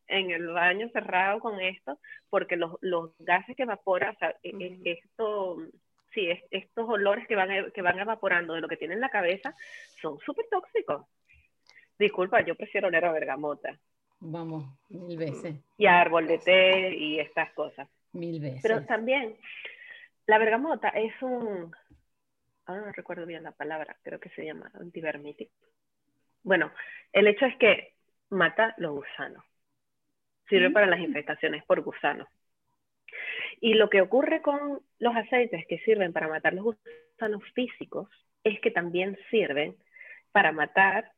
[0.08, 4.50] en el baño cerrado con esto, porque los, los gases que evapora, o sea, e-
[4.84, 5.56] e- esto,
[6.12, 9.00] sí, es- estos olores que van, e- que van evaporando de lo que tiene en
[9.00, 9.54] la cabeza
[10.02, 11.06] son súper tóxicos.
[11.98, 13.78] Disculpa, yo prefiero oler a bergamota
[14.20, 17.88] Vamos, mil veces, y árbol de té y estas cosas.
[18.12, 18.60] mil veces.
[18.62, 19.36] Pero también,
[20.26, 21.74] la bergamota es un,
[22.66, 25.52] ahora no recuerdo bien la palabra, creo que se llama antivermítico.
[26.42, 26.70] Bueno,
[27.12, 27.94] el hecho es que
[28.30, 29.44] mata los gusanos.
[30.48, 32.28] Sirve para las infestaciones por gusanos.
[33.60, 38.08] Y lo que ocurre con los aceites que sirven para matar los gusanos físicos
[38.44, 39.76] es que también sirven
[40.32, 41.12] para matar,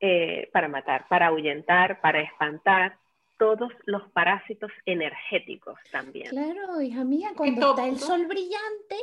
[0.00, 2.98] eh, para matar, para ahuyentar, para espantar
[3.38, 6.28] todos los parásitos energéticos también.
[6.30, 8.96] Claro, hija mía, cuando todo- está el sol brillante,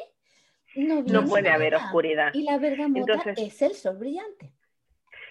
[0.75, 1.85] no, No puede haber nada.
[1.85, 2.31] oscuridad.
[2.33, 4.51] Y la bergamota Entonces- es el sol brillante.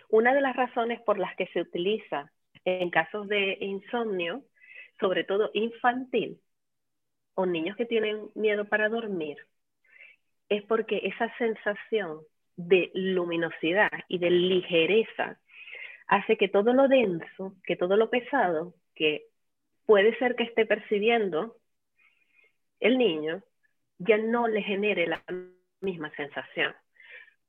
[0.09, 2.31] Una de las razones por las que se utiliza
[2.65, 4.45] en casos de insomnio,
[5.01, 6.39] sobre todo infantil,
[7.35, 9.37] o niños que tienen miedo para dormir,
[10.49, 12.21] es porque esa sensación
[12.57, 15.39] de luminosidad y de ligereza
[16.13, 19.29] hace que todo lo denso, que todo lo pesado, que
[19.87, 21.57] puede ser que esté percibiendo
[22.81, 23.43] el niño,
[23.97, 25.25] ya no le genere la
[25.81, 26.75] misma sensación.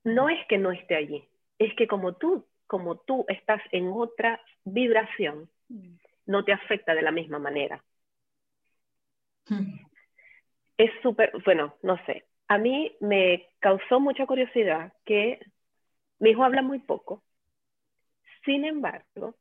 [0.05, 1.27] No es que no esté allí,
[1.59, 5.49] es que como tú, como tú estás en otra vibración,
[6.25, 7.83] no te afecta de la misma manera.
[10.77, 12.23] Es súper, bueno, no sé.
[12.47, 15.41] A mí me causó mucha curiosidad que
[16.19, 17.23] mi hijo habla muy poco.
[18.45, 19.35] Sin embargo,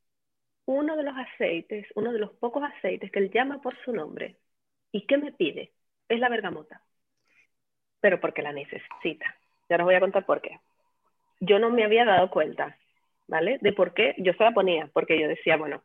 [0.67, 4.37] uno de los aceites, uno de los pocos aceites que él llama por su nombre
[4.93, 5.73] y que me pide
[6.09, 6.83] es la bergamota.
[8.01, 9.37] Pero porque la necesita.
[9.69, 10.61] Ya os voy a contar por qué.
[11.41, 12.77] Yo no me había dado cuenta,
[13.27, 13.59] ¿vale?
[13.61, 15.83] De por qué yo se la ponía, porque yo decía, bueno,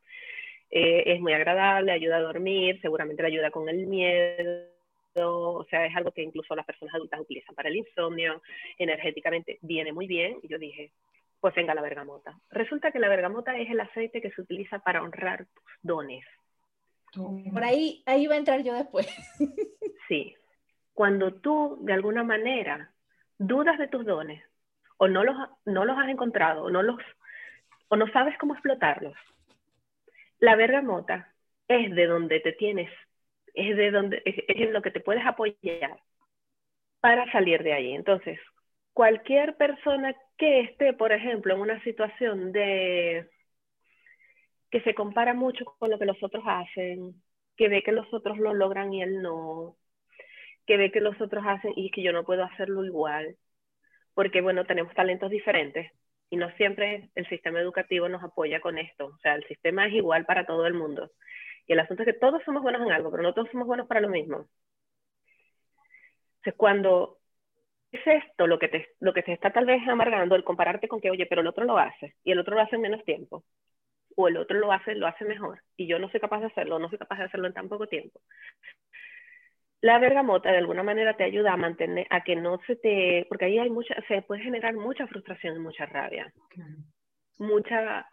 [0.70, 4.68] eh, es muy agradable, ayuda a dormir, seguramente le ayuda con el miedo,
[5.16, 8.42] o sea, es algo que incluso las personas adultas utilizan para el insomnio,
[8.78, 10.92] energéticamente viene muy bien, y yo dije,
[11.40, 12.38] pues venga la bergamota.
[12.50, 16.26] Resulta que la bergamota es el aceite que se utiliza para honrar tus dones.
[17.14, 19.08] Por ahí, ahí va a entrar yo después.
[20.08, 20.34] Sí,
[20.94, 22.94] cuando tú de alguna manera
[23.38, 24.42] dudas de tus dones,
[24.96, 25.36] o no los,
[25.66, 26.98] no los has encontrado, o no, los,
[27.90, 29.18] o no sabes cómo explotarlos,
[30.40, 31.34] la bergamota
[31.68, 32.90] es de donde te tienes,
[33.54, 36.00] es de donde, es, en lo que te puedes apoyar
[37.02, 37.94] para salir de ahí.
[37.94, 38.40] Entonces,
[38.98, 43.30] cualquier persona que esté, por ejemplo, en una situación de
[44.72, 47.14] que se compara mucho con lo que los otros hacen,
[47.56, 49.78] que ve que los otros lo logran y él no,
[50.66, 53.38] que ve que los otros hacen y que yo no puedo hacerlo igual,
[54.16, 55.92] porque bueno, tenemos talentos diferentes
[56.32, 59.94] y no siempre el sistema educativo nos apoya con esto, o sea, el sistema es
[59.94, 61.12] igual para todo el mundo.
[61.68, 63.88] Y el asunto es que todos somos buenos en algo, pero no todos somos buenos
[63.88, 64.48] para lo mismo.
[66.38, 67.17] Entonces, cuando
[67.98, 71.02] es esto lo que te, lo que te está tal vez amargando, el compararte con
[71.02, 73.44] que, oye, pero el otro lo hace y el otro lo hace en menos tiempo,
[74.16, 76.80] o el otro lo hace, lo hace mejor, y yo no soy capaz de hacerlo,
[76.80, 78.20] no soy capaz de hacerlo en tan poco tiempo.
[79.82, 83.46] La bergamota de alguna manera te ayuda a mantener, a que no se te, porque
[83.46, 86.34] ahí hay mucha, se puede generar mucha frustración y mucha rabia,
[87.38, 88.10] mucha,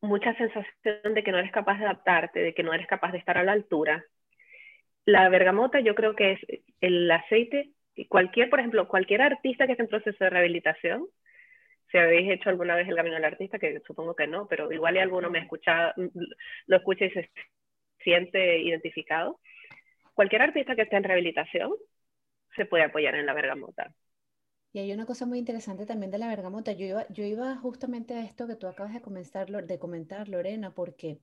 [0.00, 3.18] mucha sensación de que no eres capaz de adaptarte, de que no eres capaz de
[3.18, 4.02] estar a la altura.
[5.04, 6.40] La bergamota yo creo que es
[6.80, 7.72] el aceite,
[8.06, 11.06] cualquier, por ejemplo, cualquier artista que esté en proceso de rehabilitación,
[11.90, 14.96] si habéis hecho alguna vez el camino del artista, que supongo que no, pero igual
[14.96, 15.94] y alguno me escucha,
[16.66, 17.30] lo escucha y se
[18.00, 19.40] siente identificado.
[20.14, 21.72] Cualquier artista que esté en rehabilitación
[22.56, 23.92] se puede apoyar en la bergamota.
[24.72, 26.72] Y hay una cosa muy interesante también de la bergamota.
[26.72, 30.74] Yo iba, yo iba justamente a esto que tú acabas de, comenzar, de comentar, Lorena,
[30.74, 31.20] porque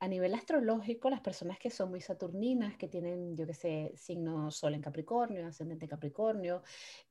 [0.00, 4.50] a nivel astrológico, las personas que son muy saturninas, que tienen, yo qué sé, signo
[4.50, 6.62] Sol en Capricornio, ascendente Capricornio,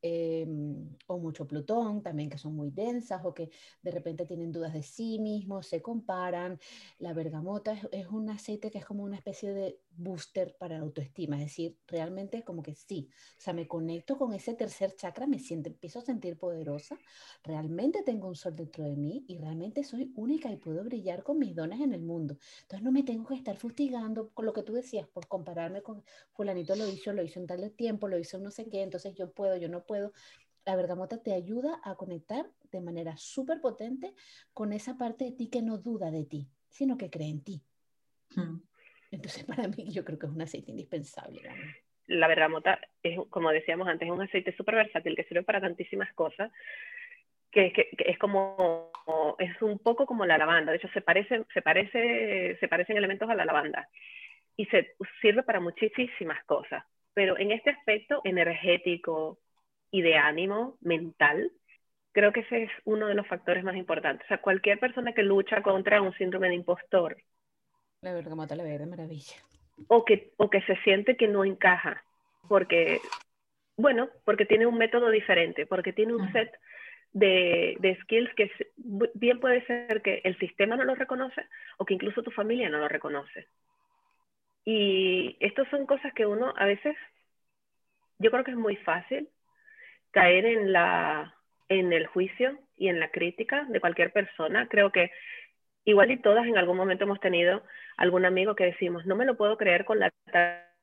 [0.02, 3.50] em, o mucho Plutón, también que son muy densas o que
[3.82, 6.60] de repente tienen dudas de sí mismos, se comparan.
[7.00, 10.84] La bergamota es, es un aceite que es como una especie de booster para la
[10.84, 15.26] autoestima, es decir, realmente como que sí, o sea, me conecto con ese tercer chakra,
[15.28, 16.98] me siento, empiezo a sentir poderosa,
[17.44, 21.40] realmente tengo un sol dentro de mí y realmente soy única y puedo brillar con
[21.40, 22.38] mis dones en el mundo.
[22.62, 26.04] Entonces no me tengo que estar fustigando con lo que tú decías, por compararme con
[26.34, 29.16] fulanito lo hizo, lo hizo en tal tiempo, lo hizo en no sé qué, entonces
[29.16, 30.12] yo puedo, yo no puedo.
[30.66, 34.14] La bergamota te ayuda a conectar de manera súper potente
[34.54, 37.62] con esa parte de ti que no duda de ti, sino que cree en ti.
[38.36, 38.60] Hmm.
[39.12, 41.42] Entonces, para mí, yo creo que es un aceite indispensable.
[42.08, 46.14] La bergamota, es, como decíamos antes, es un aceite súper versátil que sirve para tantísimas
[46.14, 46.52] cosas,
[47.72, 48.92] que, que, es como,
[49.40, 50.72] es un poco como la lavanda.
[50.72, 53.88] De hecho, se, parece, se, parece, se parecen elementos a la lavanda.
[54.56, 56.84] Y se sirve para muchísimas cosas.
[57.14, 59.40] Pero en este aspecto energético
[59.92, 61.52] y de ánimo mental,
[62.12, 64.26] creo que ese es uno de los factores más importantes.
[64.26, 67.18] O sea, cualquier persona que lucha contra un síndrome de impostor,
[68.02, 69.36] la bergamota la verde, maravilla.
[69.88, 72.04] O que, o que se siente que no encaja,
[72.48, 73.00] porque,
[73.76, 76.52] bueno, porque tiene un método diferente, porque tiene un set
[77.14, 78.52] de, skills que
[79.14, 81.46] bien puede ser que el sistema no lo reconoce
[81.78, 83.48] o que incluso tu familia no lo reconoce.
[84.66, 86.96] Y estas son cosas que uno a veces,
[88.20, 89.30] yo creo que es muy fácil
[90.12, 91.34] caer en, la,
[91.70, 94.68] en el juicio y en la crítica de cualquier persona.
[94.68, 95.12] Creo que
[95.86, 97.64] igual y todas en algún momento hemos tenido
[97.96, 100.08] algún amigo que decimos, no me lo puedo creer con lo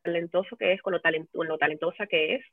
[0.03, 1.01] talentoso que es, con lo,
[1.45, 2.45] lo talentosa que es,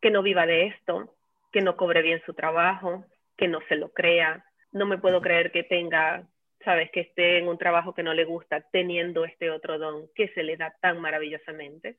[0.00, 1.14] que no viva de esto,
[1.52, 3.04] que no cobre bien su trabajo,
[3.36, 6.26] que no se lo crea, no me puedo creer que tenga,
[6.64, 10.28] sabes, que esté en un trabajo que no le gusta, teniendo este otro don que
[10.28, 11.96] se le da tan maravillosamente.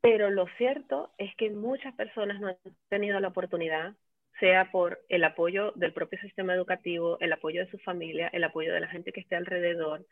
[0.00, 2.56] Pero lo cierto es que muchas personas no han
[2.88, 3.94] tenido la oportunidad
[4.40, 8.72] sea por el apoyo del propio sistema educativo, el apoyo de su familia, el apoyo
[8.72, 10.04] de la gente que esté alrededor,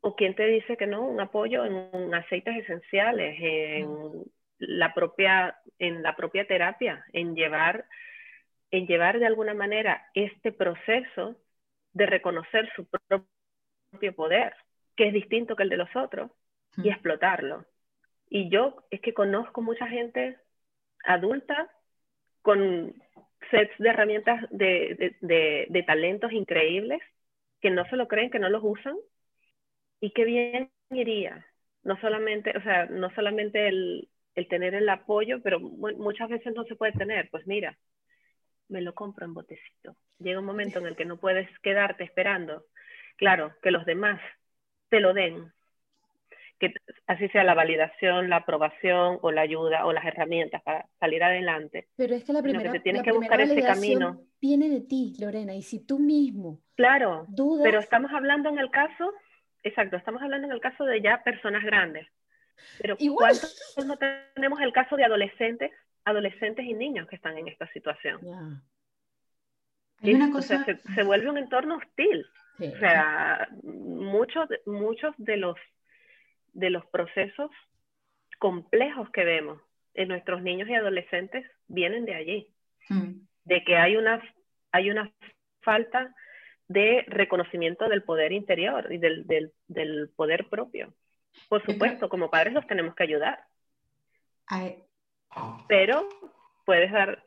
[0.00, 4.24] o quien te dice que no, un apoyo en aceites esenciales, en
[4.62, 7.86] la propia, en la propia terapia, en llevar,
[8.70, 11.36] en llevar de alguna manera este proceso
[11.92, 14.54] de reconocer su propio poder,
[14.96, 16.30] que es distinto que el de los otros,
[16.82, 17.66] y explotarlo.
[18.30, 20.38] Y yo es que conozco mucha gente
[21.04, 21.70] adulta
[22.40, 22.94] con
[23.50, 27.00] sets de herramientas de, de, de, talentos increíbles
[27.60, 28.96] que no se lo creen, que no los usan
[30.00, 31.46] y qué bien iría.
[31.82, 36.64] No solamente, o sea, no solamente el, el tener el apoyo, pero muchas veces no
[36.64, 37.28] se puede tener.
[37.30, 37.78] Pues mira,
[38.68, 39.96] me lo compro en botecito.
[40.18, 42.64] Llega un momento en el que no puedes quedarte esperando,
[43.16, 44.20] claro, que los demás
[44.88, 45.52] te lo den,
[46.58, 46.72] que
[47.06, 51.88] así sea la validación, la aprobación o la ayuda o las herramientas para salir adelante.
[51.96, 54.20] Pero es que la primera, que tienes que buscar ese camino.
[54.40, 56.60] Viene de ti, Lorena, y si tú mismo.
[56.76, 59.12] Claro, dudas, pero estamos hablando en el caso,
[59.62, 62.06] exacto, estamos hablando en el caso de ya personas grandes.
[62.80, 63.30] Pero Igual.
[63.38, 63.96] ¿cuántos no
[64.34, 65.70] tenemos el caso de adolescentes
[66.04, 68.18] adolescentes y niños que están en esta situación.
[70.02, 72.26] Hay una Es- o cosa, sea, se, se vuelve un entorno hostil.
[72.58, 72.66] Sí.
[72.74, 75.56] O sea, muchos, de- muchos de los,
[76.54, 77.50] de los procesos
[78.40, 79.60] complejos que vemos
[79.94, 82.48] en nuestros niños y adolescentes vienen de allí,
[82.88, 83.12] Mm,
[83.44, 84.20] de que hay una,
[84.72, 85.12] hay una
[85.60, 86.12] falta
[86.66, 90.92] de reconocimiento del poder interior y del, del, del poder propio.
[91.48, 93.46] Por supuesto, como padres los tenemos que ayudar,
[94.46, 94.82] hay-
[95.68, 96.08] pero
[96.64, 97.24] puedes dar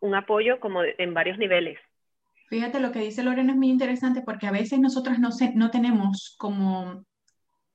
[0.00, 1.78] un apoyo como en varios niveles.
[2.48, 5.70] Fíjate, lo que dice Lorena es muy interesante porque a veces nosotros no, se- no
[5.70, 7.04] tenemos como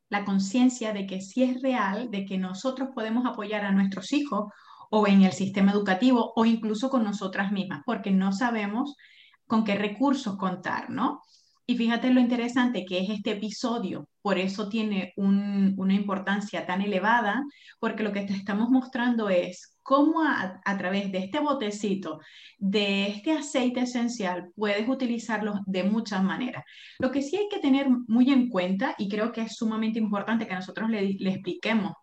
[0.09, 4.51] la conciencia de que sí es real, de que nosotros podemos apoyar a nuestros hijos
[4.89, 8.95] o en el sistema educativo o incluso con nosotras mismas, porque no sabemos
[9.47, 11.21] con qué recursos contar, ¿no?
[11.71, 16.81] Y fíjate lo interesante que es este episodio, por eso tiene un- una importancia tan
[16.81, 17.41] elevada,
[17.79, 22.19] porque lo que te estamos mostrando es cómo a, través de este botecito,
[22.57, 26.65] de este aceite esencial, puedes utilizarlo de muchas maneras.
[26.99, 30.47] Lo que sí hay que tener muy en cuenta, y creo que es sumamente importante
[30.47, 31.93] que nosotros le, le expliquemos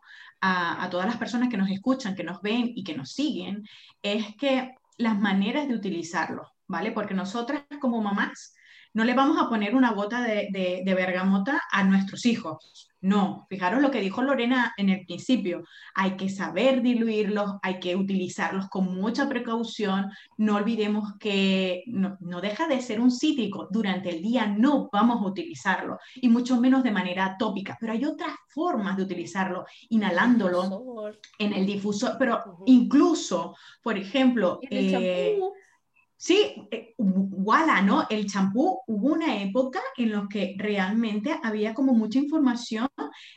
[0.40, 3.64] a todas las personas que nos escuchan, que nos ven y que nos siguen,
[4.00, 6.92] es que las maneras de utilizarlo, ¿vale?
[6.92, 8.54] Porque nosotras como mamás
[8.94, 12.84] no le vamos a poner una gota de, de- de bergamota a nuestros hijos.
[13.00, 15.62] No, fijaros lo que dijo Lorena en el principio.
[15.94, 20.10] Hay que saber diluirlos, hay que utilizarlos con mucha precaución.
[20.36, 23.68] No olvidemos que no, no deja de ser un cítrico.
[23.70, 28.04] Durante el día no vamos a utilizarlo y mucho menos de manera tópica, pero hay
[28.04, 35.40] otras formas de utilizarlo, inhalándolo en el difusor, pero incluso, por ejemplo, en el eh.
[36.20, 38.06] Sí, eh, Wala, ¿no?
[38.10, 42.88] El champú, hubo una época en la que realmente había como mucha información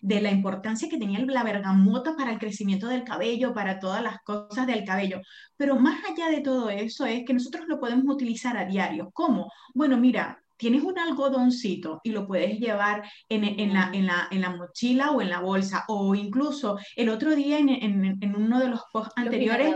[0.01, 4.17] de la importancia que tenía la bergamota para el crecimiento del cabello, para todas las
[4.23, 5.21] cosas del cabello.
[5.57, 9.11] Pero más allá de todo eso es que nosotros lo podemos utilizar a diario.
[9.13, 9.51] ¿Cómo?
[9.75, 14.41] Bueno, mira, tienes un algodoncito y lo puedes llevar en, en la, en, la, en
[14.41, 15.85] la mochila o en la bolsa.
[15.87, 19.73] O incluso el otro día en, uno de los posts Los anteriores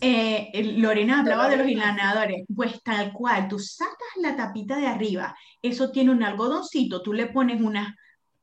[0.00, 4.88] eh, el- Lorena hablaba de los inhaladores, pues tal cual, tú sacas la tapita de
[4.88, 7.94] arriba, eso tiene un algodoncito, tú le pones unas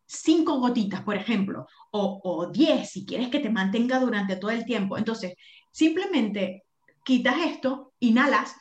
[0.06, 4.64] cinco gotitas, por ejemplo, o, o diez si quieres que te mantenga durante todo el
[4.64, 4.98] tiempo.
[4.98, 5.34] Entonces,
[5.70, 6.64] simplemente
[7.04, 8.56] quitas esto, inhalas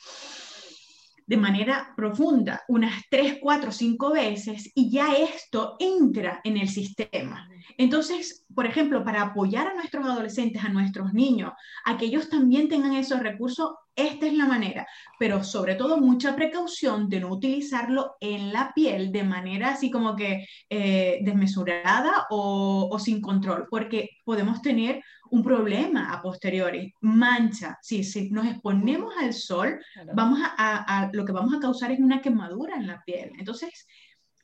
[1.32, 7.48] de manera profunda unas tres, cuatro, cinco veces y ya esto entra en el sistema.
[7.78, 11.54] Entonces, por ejemplo, para apoyar a nuestros adolescentes, a nuestros niños,
[11.86, 14.86] a que ellos también tengan esos recursos, esta es la manera,
[15.18, 20.14] pero sobre todo mucha precaución de no utilizarlo en la piel de manera así como
[20.14, 25.02] que eh, desmesurada o sin control, porque podemos tener
[25.32, 30.12] un problema a posteriori, mancha, si, si nos exponemos al sol, Claro.
[30.14, 33.32] vamos a, a- a- lo que vamos a causar es una quemadura en la piel.
[33.38, 33.86] Entonces,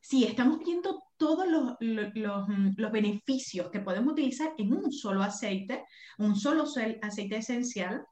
[0.00, 4.90] sí, estamos viendo todos los, los- los, mm, los beneficios que podemos utilizar en un
[4.90, 5.84] solo aceite,
[6.16, 6.64] un solo
[7.02, 8.06] aceite esencial,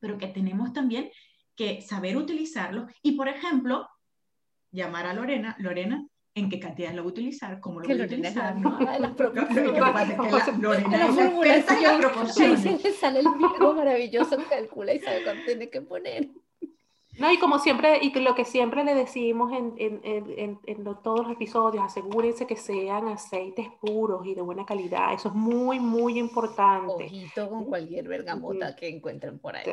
[0.00, 1.10] pero que tenemos también
[1.54, 3.86] que saber utilizarlo y, por ejemplo,
[4.70, 6.06] llamar a Lorena, Lorena,
[6.36, 7.58] ¿en qué cantidad lo voy a utilizar?
[7.60, 8.56] ¿Cómo lo voy a utilizar?
[8.56, 8.70] ¿no?
[8.70, 9.80] mamá de las Lo que proporciones.
[9.80, 11.90] pasa es que la- Lorena De la es la experta en las formulación.
[11.94, 12.60] Ahí proporciones.
[12.82, 16.28] se le sale el viejo maravilloso, calcula y sabe cuánto tiene que poner.
[17.18, 20.84] No, y como siempre, y lo que siempre le decimos en, en, en, en- en
[20.84, 25.14] lo- todos los episodios, asegúrense que sean aceites puros y de buena calidad.
[25.14, 26.92] Eso es muy, muy importante.
[27.06, 29.64] Ojito con cualquier bergamota que encuentren por ahí.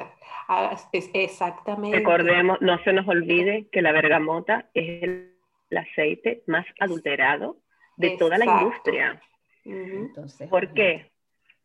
[0.47, 1.97] ah, es- exactamente.
[1.97, 5.32] Recordemos, no se nos olvide que la bergamota es el,
[5.73, 7.57] el aceite más adulterado
[7.97, 9.21] de toda la industria.
[9.65, 11.11] Entonces, ¿Por qué?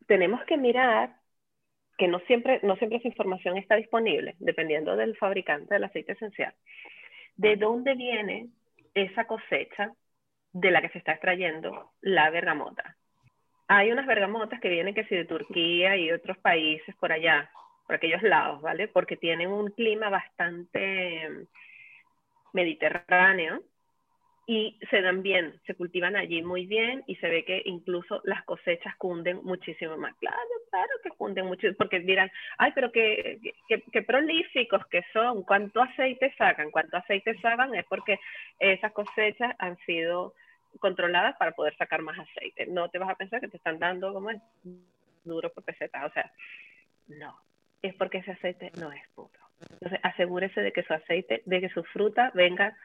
[0.07, 1.15] Tenemos que mirar
[1.97, 6.53] que no siempre, no siempre esa información está disponible, dependiendo del fabricante del aceite esencial.
[7.35, 8.49] ¿De dónde viene
[8.93, 9.93] esa cosecha
[10.53, 12.95] de la que se está extrayendo la bergamota?
[13.67, 17.51] Hay unas bergamotas que vienen que sí de Turquía y otros países por allá,
[17.85, 18.87] por aquellos lados, ¿vale?
[18.87, 21.45] Porque tienen un clima bastante eh,
[22.53, 23.61] mediterráneo
[24.51, 28.43] y se dan bien, se cultivan allí muy bien y se ve que incluso las
[28.45, 30.15] cosechas cunden muchísimo más.
[30.15, 30.39] Claro,
[30.71, 35.83] claro que cunden mucho, porque dirán, ay, pero qué, qué, qué prolíficos que son, cuánto
[35.83, 38.19] aceite sacan, cuánto aceite sacan es porque
[38.57, 40.33] esas cosechas han sido
[40.79, 42.65] controladas para poder sacar más aceite.
[42.65, 44.41] No te vas a pensar que te están dando como es
[45.25, 46.31] duro por peseta, o sea,
[47.05, 47.39] no,
[47.83, 49.29] es porque ese aceite no es puro.
[49.73, 52.75] Entonces, asegúrese de que su aceite, de que su fruta venga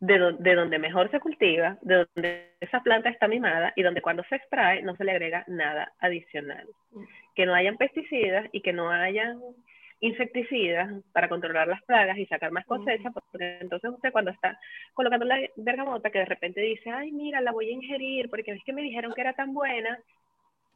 [0.00, 4.02] de, do- de donde mejor se cultiva, de donde esa planta está mimada y donde
[4.02, 6.66] cuando se extrae no se le agrega nada adicional.
[7.34, 9.38] que no hayan pesticidas y que no hayan
[10.00, 14.58] insecticidas para controlar las plagas y sacar más cosecha, porque entonces usted cuando está
[14.94, 18.62] colocando la bergamota que de repente dice, ay, mira, la voy a ingerir porque es
[18.64, 19.98] que me dijeron que era tan buena,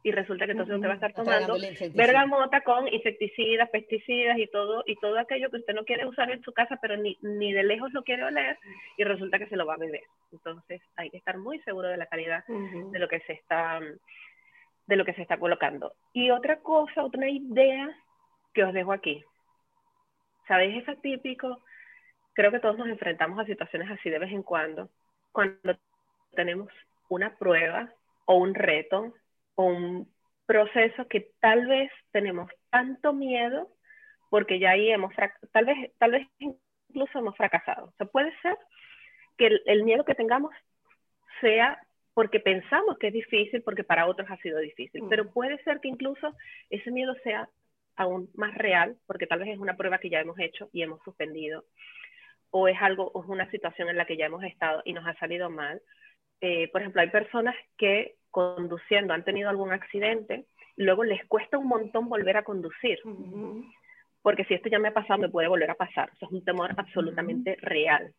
[0.03, 1.57] y resulta que entonces usted va a estar tomando
[1.93, 6.41] bergamota con insecticidas, pesticidas y todo, y todo aquello que usted no quiere usar en
[6.41, 8.57] su casa, pero ni, ni de lejos lo quiere oler,
[8.97, 10.03] y resulta que se lo va a beber.
[10.31, 13.79] Entonces hay que estar muy seguro de la calidad de lo que se está
[14.87, 15.93] de lo que se está colocando.
[16.11, 17.95] Y otra cosa, otra idea
[18.53, 19.23] que os dejo aquí.
[20.47, 20.85] ¿Sabéis?
[20.85, 21.61] Es típico,
[22.33, 24.89] creo que todos nos enfrentamos a situaciones así de vez en cuando,
[25.31, 25.77] cuando
[26.35, 26.67] tenemos
[27.07, 27.89] una prueba
[28.25, 29.13] o un reto
[29.65, 30.11] un
[30.45, 33.69] proceso que tal vez tenemos tanto miedo
[34.29, 35.13] porque ya ahí hemos,
[35.51, 37.87] tal vez, tal vez incluso hemos fracasado.
[37.87, 38.57] O sea, puede ser
[39.37, 40.51] que el, el miedo que tengamos
[41.41, 41.79] sea
[42.13, 45.33] porque pensamos que es difícil, porque para otros ha sido difícil, pero mm.
[45.33, 46.35] puede ser que incluso
[46.69, 47.49] ese miedo sea
[47.95, 51.01] aún más real, porque tal vez es una prueba que ya hemos hecho y hemos
[51.03, 51.65] suspendido,
[52.49, 55.07] o es algo, o es una situación en la que ya hemos estado y nos
[55.07, 55.81] ha salido mal.
[56.41, 61.67] Eh, por ejemplo, hay personas que conduciendo han tenido algún accidente, luego les cuesta un
[61.67, 62.99] montón volver a conducir,
[64.21, 66.09] porque si esto ya me ha pasado, me puede volver a pasar.
[66.15, 68.13] Eso es un temor absolutamente real.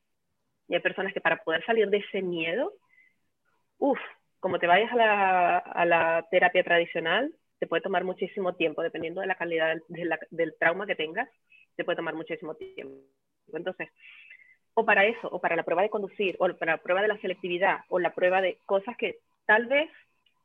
[0.68, 2.72] Y hay personas que para poder salir de ese miedo,
[3.78, 3.98] uff,
[4.40, 9.20] como te vayas a la, a la terapia tradicional, te puede tomar muchísimo tiempo, dependiendo
[9.20, 11.28] de la calidad del, trauma que tengas,
[11.76, 13.04] te puede tomar muchísimo tiempo.
[13.52, 13.88] Entonces,
[14.74, 17.18] o para eso, o para la prueba de conducir, o para la prueba de la
[17.18, 19.90] selectividad, o la prueba de cosas que tal vez,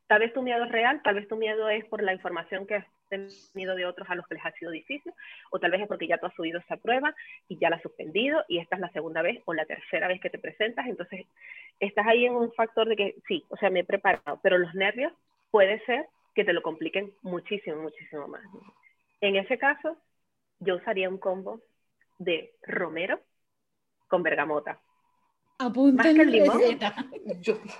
[0.07, 2.75] tal vez tu miedo es real, tal vez tu miedo es por la información que
[2.75, 5.13] has tenido de otros a los que les ha sido difícil,
[5.51, 7.15] o tal vez es porque ya tú has subido esa prueba
[7.47, 10.19] y ya la has suspendido y esta es la segunda vez o la tercera vez
[10.19, 11.25] que te presentas, entonces
[11.80, 14.73] estás ahí en un factor de que sí, o sea, me he preparado, pero los
[14.75, 15.13] nervios
[15.51, 16.05] puede ser
[16.36, 18.43] que te lo compliquen muchísimo, muchísimo más.
[19.21, 19.97] En ese caso,
[20.59, 21.61] yo usaría un combo
[22.19, 23.19] de romero
[24.08, 24.80] con bergamota.
[25.60, 26.62] más que limón,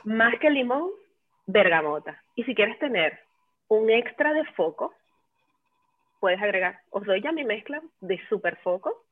[0.06, 0.90] más que limón,
[1.46, 2.22] bergamota.
[2.36, 3.20] Y si quieres tener
[3.68, 4.94] un extra de foco,
[6.20, 9.06] puedes agregar, os doy ya mi mezcla de super foco.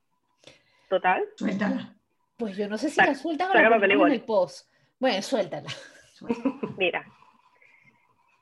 [0.90, 1.24] Total.
[1.36, 1.94] Suéltala.
[2.38, 4.70] Pues yo no sé si la sueltan o la en el post.
[5.00, 5.70] Bueno, suéltala.
[6.78, 7.06] Mira,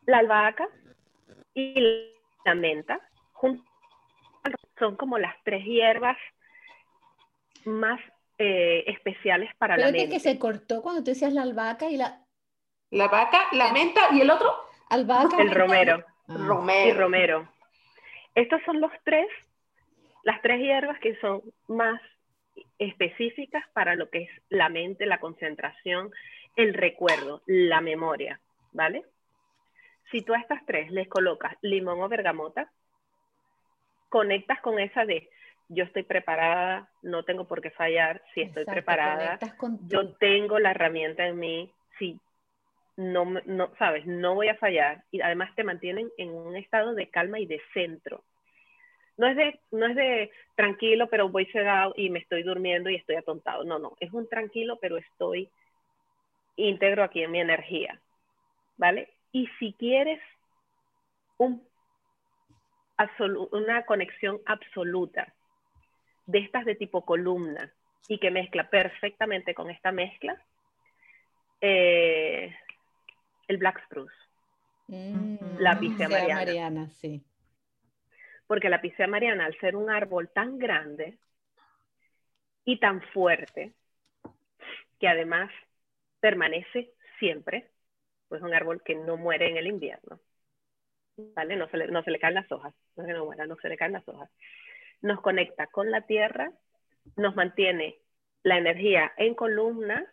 [0.06, 0.68] la albahaca,
[1.54, 2.10] y
[2.46, 3.00] la menta
[4.80, 6.18] son como las tres hierbas
[7.66, 8.00] más
[8.46, 10.10] eh, especiales para la mente.
[10.10, 12.20] que se cortó cuando tú decías la albahaca y la...
[12.90, 14.54] La vaca, la menta y el otro.
[14.90, 15.42] Albahaca.
[15.42, 16.04] El romero.
[16.28, 16.36] Ah.
[16.38, 16.90] Romero.
[16.90, 17.50] Y romero.
[18.36, 19.28] Estos son los tres,
[20.24, 22.02] las tres hierbas que son más
[22.80, 26.12] específicas para lo que es la mente, la concentración,
[26.58, 28.42] el recuerdo, la memoria,
[28.74, 29.06] ¿vale?
[30.12, 32.70] Si tú a estas tres les colocas limón o bergamota,
[34.10, 35.30] conectas con esa de
[35.74, 39.40] yo estoy preparada, no tengo por qué fallar, si estoy preparada,
[39.88, 42.20] yo tengo la herramienta en mí, si
[42.96, 47.10] no, no, sabes, no voy a fallar y además te mantienen en un estado de
[47.10, 48.24] calma y de centro.
[49.18, 52.96] No es de, no es de tranquilo, pero voy sedado y me estoy durmiendo y
[52.96, 53.64] estoy atontado.
[53.64, 55.50] No, no, es un tranquilo, pero estoy
[56.56, 58.00] íntegro aquí en mi energía.
[58.78, 59.10] ¿Vale?
[59.32, 60.20] Y si quieres
[63.52, 65.34] una conexión absoluta
[66.26, 67.72] de estas de tipo columna
[68.08, 70.42] y que mezcla perfectamente con esta mezcla,
[71.62, 72.54] eh,
[73.48, 74.16] el Black Spruce.
[74.88, 76.36] Mm, la Picea mariana.
[76.36, 76.90] mariana.
[76.90, 77.24] sí.
[78.48, 81.18] Porque la Picea mariana, al ser un árbol tan grande
[82.66, 83.74] y tan fuerte,
[85.00, 85.50] que además
[86.20, 87.70] permanece siempre,
[88.36, 90.20] es un árbol que no muere en el invierno.
[91.36, 91.56] ¿Vale?
[91.56, 93.78] No se le, no se le caen las hojas, no no muera, no se le
[93.78, 94.30] caen las hojas.
[95.04, 96.52] Nos conecta con la tierra,
[97.16, 98.00] nos mantiene
[98.42, 100.12] la energía en columna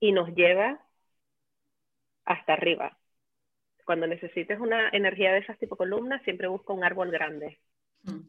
[0.00, 0.84] y nos lleva
[2.24, 2.98] hasta arriba.
[3.84, 7.60] Cuando necesites una energía de esas tipo columnas, siempre busca un árbol grande.
[8.02, 8.28] Mm.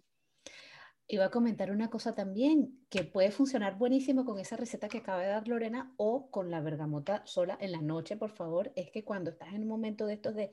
[1.08, 5.22] Iba a comentar una cosa también que puede funcionar buenísimo con esa receta que acaba
[5.22, 8.72] de dar Lorena o con la bergamota sola en la noche, por favor.
[8.76, 10.52] Es que cuando estás en un momento de estos de,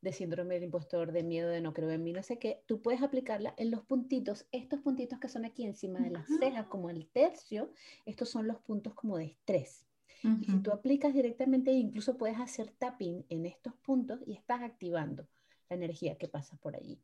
[0.00, 2.80] de síndrome del impostor, de miedo, de no creo en mí, no sé qué, tú
[2.80, 6.90] puedes aplicarla en los puntitos, estos puntitos que son aquí encima de las cejas, como
[6.90, 7.72] el tercio,
[8.06, 9.84] estos son los puntos como de estrés.
[10.40, 15.28] Y si tú aplicas directamente, incluso puedes hacer tapping en estos puntos y estás activando
[15.68, 17.00] la energía que pasa por allí.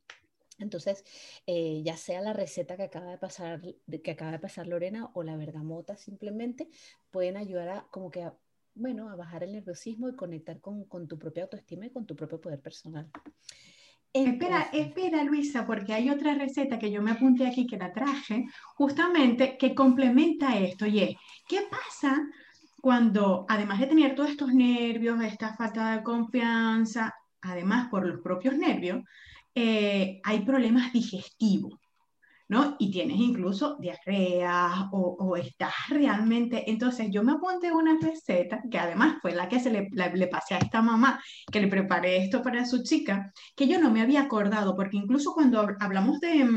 [0.59, 1.03] Entonces,
[1.47, 3.61] eh, ya sea la receta que acaba de pasar,
[4.03, 6.69] que acaba de pasar Lorena o la bergamota simplemente,
[7.09, 8.37] pueden ayudar a como que a,
[8.75, 12.39] bueno, a bajar el nerviosismo y conectar con, tu propia autoestima y con tu propio
[12.39, 13.09] poder personal.
[14.11, 18.45] Espera, espera, Luisa, porque hay otra receta que yo me apunté aquí que la traje,
[18.75, 20.85] justamente que complementa esto.
[20.85, 21.15] Y es,
[21.47, 22.25] ¿qué pasa
[22.81, 28.57] cuando, además de tener todos estos nervios, esta falta de confianza, además por los propios
[28.57, 29.03] nervios,
[29.53, 31.73] eh, hay problemas digestivos?
[32.47, 32.75] ¿No?
[32.79, 36.69] Y tienes incluso diarrea o, estás realmente...
[36.69, 40.55] Entonces yo me apunté una receta, que además fue la que se le, le, pasé
[40.55, 41.19] a esta mamá,
[41.51, 45.33] que le preparé esto para su chica, que yo no me había acordado, porque incluso
[45.33, 46.47] cuando hablamos de...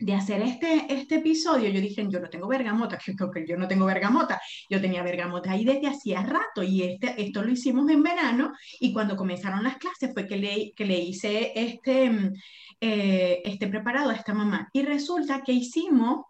[0.00, 2.98] De hacer este, este episodio, yo dije, yo no tengo bergamota,
[3.34, 4.40] que yo no tengo bergamota,
[4.70, 8.94] yo tenía bergamota ahí desde hacía rato y este, esto lo hicimos en verano y
[8.94, 12.32] cuando comenzaron las clases fue que le, que le hice este, mm,
[12.80, 14.70] eh, este preparado a esta mamá.
[14.72, 16.24] Y resulta que hicimos,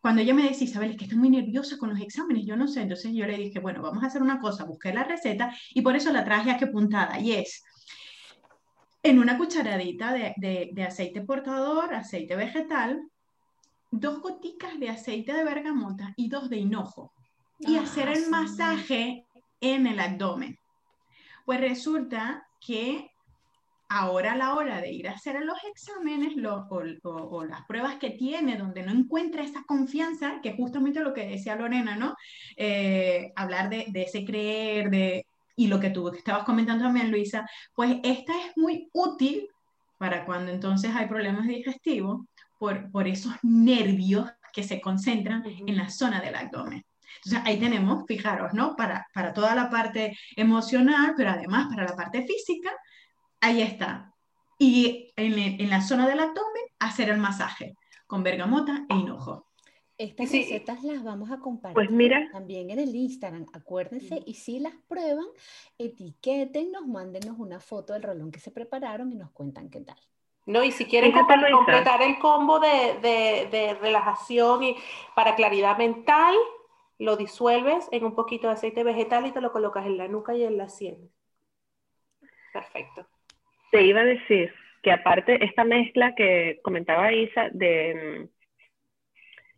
[0.00, 2.66] cuando ella me decía, Isabel, es que estoy muy nerviosa con los exámenes, yo no
[2.66, 5.82] sé, entonces yo le dije, bueno, vamos a hacer una cosa, busqué la receta y
[5.82, 7.62] por eso la traje aquí puntada, y es
[9.04, 13.02] en una cucharadita de, de, aceite portador, aceite vegetal,
[13.90, 17.12] dos goticas de aceite de bergamota y dos de hinojo.
[17.58, 19.26] Y ah, hacer el masaje
[19.60, 20.58] en el abdomen.
[21.44, 23.10] Pues resulta que
[23.90, 26.32] ahora a la hora de ir a hacer los exámenes
[27.04, 31.56] o, las pruebas que tiene, donde no encuentra esa confianza, que justamente lo que decía
[31.56, 32.16] Lorena, ¿no?
[32.56, 35.26] Eh, hablar de, ese creer, de,
[35.56, 39.48] y lo que tú estabas comentando también, Luisa, pues esta es muy útil
[39.98, 42.26] para cuando entonces hay problemas digestivos
[42.58, 46.84] por, por esos nervios que se concentran en la zona del abdomen.
[47.16, 48.74] Entonces ahí tenemos, fijaros, ¿no?
[48.76, 52.70] Para, para toda la parte emocional, pero además para la parte física,
[53.44, 54.10] Ahí está.
[54.58, 57.74] Y en, la zona del abdomen, hacer el masaje
[58.06, 59.48] con bergamota e hinojo.
[59.96, 62.28] Estas recetas las vamos a compartir pues mira.
[62.32, 63.46] también en el Instagram.
[63.52, 65.26] Acuérdense, y si las prueban,
[65.78, 69.96] etiquétennos, mándenos una foto del rolón que se prepararon y nos cuentan qué tal.
[70.46, 72.98] No, y si quieren completar el combo de,
[73.50, 74.76] de, relajación y
[75.14, 76.34] para claridad mental,
[76.98, 80.34] lo disuelves en un poquito de aceite vegetal y te lo colocas en la nuca
[80.34, 81.08] y en la sien.
[82.52, 83.06] Perfecto.
[83.70, 88.33] Te iba a decir que aparte esta mezcla que comentaba Isa de mm,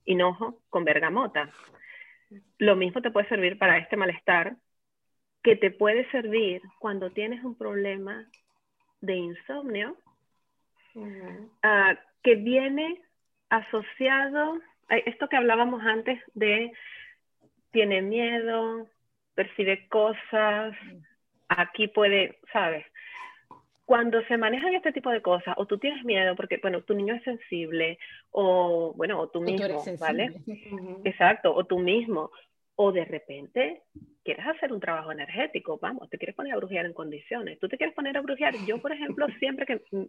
[0.07, 1.51] hinojo con bergamota,
[2.59, 4.57] lo mismo te puede servir para este malestar,
[5.43, 8.27] que te puede servir cuando tienes un problema
[9.01, 9.97] de insomnio,
[11.63, 13.03] ah, que viene
[13.51, 16.73] asociado, a esto que hablábamos antes de
[17.71, 18.89] tiene miedo,
[19.35, 20.75] percibe cosas,
[21.49, 22.87] aquí puede, ¿sabes?
[23.87, 27.15] Cuando se manejan este tipo de cosas, o tú tienes miedo porque, bueno, tu niño
[27.15, 27.99] es sensible,
[28.33, 30.33] o, bueno, o tú mismo, ¿vale?
[31.05, 32.33] Exacto, o tú mismo,
[32.77, 33.83] o de repente
[34.25, 37.77] quieres hacer un trabajo energético, vamos, te quieres poner a brujear en condiciones, tú te
[37.79, 40.05] quieres poner a brujear, yo, por ejemplo, siempre que, mm,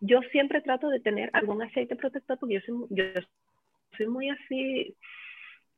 [0.00, 3.04] yo siempre trato de tener algún aceite protector porque yo soy, yo
[3.98, 4.96] soy muy así,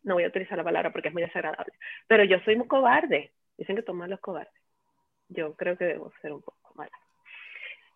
[0.04, 1.72] no voy a utilizar la palabra porque es muy desagradable,
[2.06, 4.54] pero yo soy muy cobarde, dicen que toman los cobardes,
[5.28, 7.01] yo creo que debo ser un poco mala.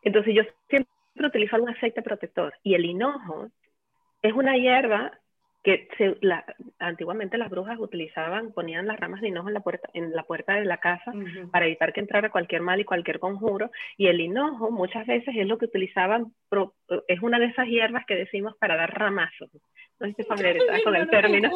[0.06, 0.88] Entonces yo siempre
[1.26, 3.48] utilizo un aceite protector y el hinojo
[4.22, 5.18] es una hierba
[5.64, 5.88] que
[6.78, 10.54] antiguamente las brujas utilizaban, ponían las ramas de hinojo en la puerta, en la puerta
[10.54, 11.12] de la casa
[11.50, 13.72] para evitar que entrara cualquier mal y cualquier conjuro.
[13.96, 16.32] Y el hinojo muchas veces es lo que utilizaban,
[17.08, 19.50] es una de esas hierbas que decimos para dar ramazos.
[19.98, 21.50] No sé si familiarizada con el término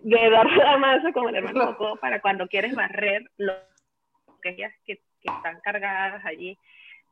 [0.00, 3.52] de dar ramazos como el hermano para cuando quieres barrer lo
[4.40, 6.56] que, que están cargadas allí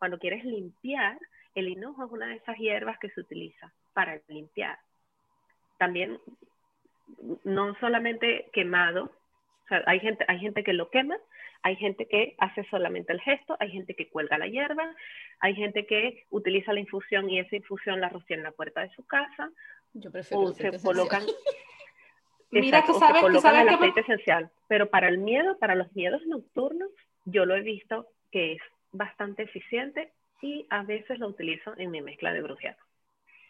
[0.01, 1.18] cuando quieres limpiar,
[1.55, 4.78] el hinojo es una de esas hierbas que se utiliza para limpiar.
[5.78, 6.18] También,
[7.44, 9.12] no solamente quemado,
[9.84, 11.18] hay, gente, hay gente que lo quema,
[11.62, 14.96] hay gente que hace solamente el gesto, hay gente que cuelga la hierba,
[15.38, 18.90] hay gente que utiliza la infusión y esa infusión la rocía en la puerta de
[18.94, 19.51] su casa.
[19.92, 21.24] Yo prefiero o se colocan,
[22.51, 24.51] Mira que sabes, que sabes el aceite esencial.
[24.66, 26.88] Pero para el miedo, para los miedos nocturnos,
[27.26, 28.62] yo lo he visto que es
[28.93, 30.12] bastante eficiente
[30.43, 32.78] y a veces lo utilizo en mi mezcla de brujeado.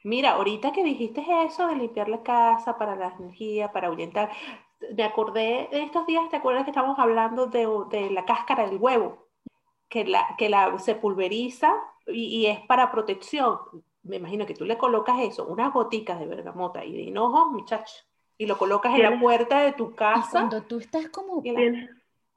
[0.03, 4.30] Mira, ahorita que dijiste eso de limpiar la casa para la energía, para ahuyentar,
[4.97, 8.78] me acordé de estos días, ¿te acuerdas que estamos hablando de, de la cáscara del
[8.78, 9.28] huevo?
[9.88, 11.72] Que, la, que la, se pulveriza
[12.07, 13.59] y, es para protección.
[14.03, 17.93] Me imagino que tú le colocas eso, unas goticas de bergamota y de hinojo, muchacho,
[18.38, 20.30] y lo colocas en la puerta de tu casa.
[20.30, 21.43] cuando tú estás como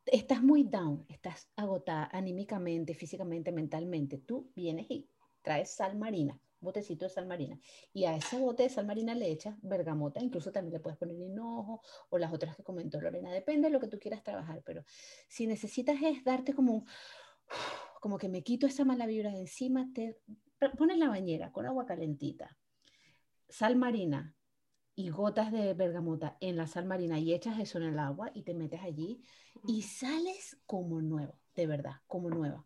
[0.06, 5.10] estás muy down, estás agotada anímicamente, físicamente, mentalmente, tú vienes y
[5.42, 7.60] traes sal marina, botecito de sal marina,
[7.94, 11.18] y a ese bote de sal marina le echas bergamota, incluso también le puedes poner
[11.18, 14.84] hinojo o las otras que comentó Lorena, depende de lo que tú quieras trabajar, pero
[15.28, 16.86] si necesitas es darte como
[18.00, 20.18] como que me quito esa mala vibra de encima, te
[20.78, 22.58] pones la bañera con agua calentita,
[23.48, 24.36] sal marina
[24.96, 28.44] y gotas de bergamota en la sal marina y echas eso en el agua y
[28.44, 29.22] te metes allí
[29.68, 32.64] y sales como nuevo, de verdad, como nueva.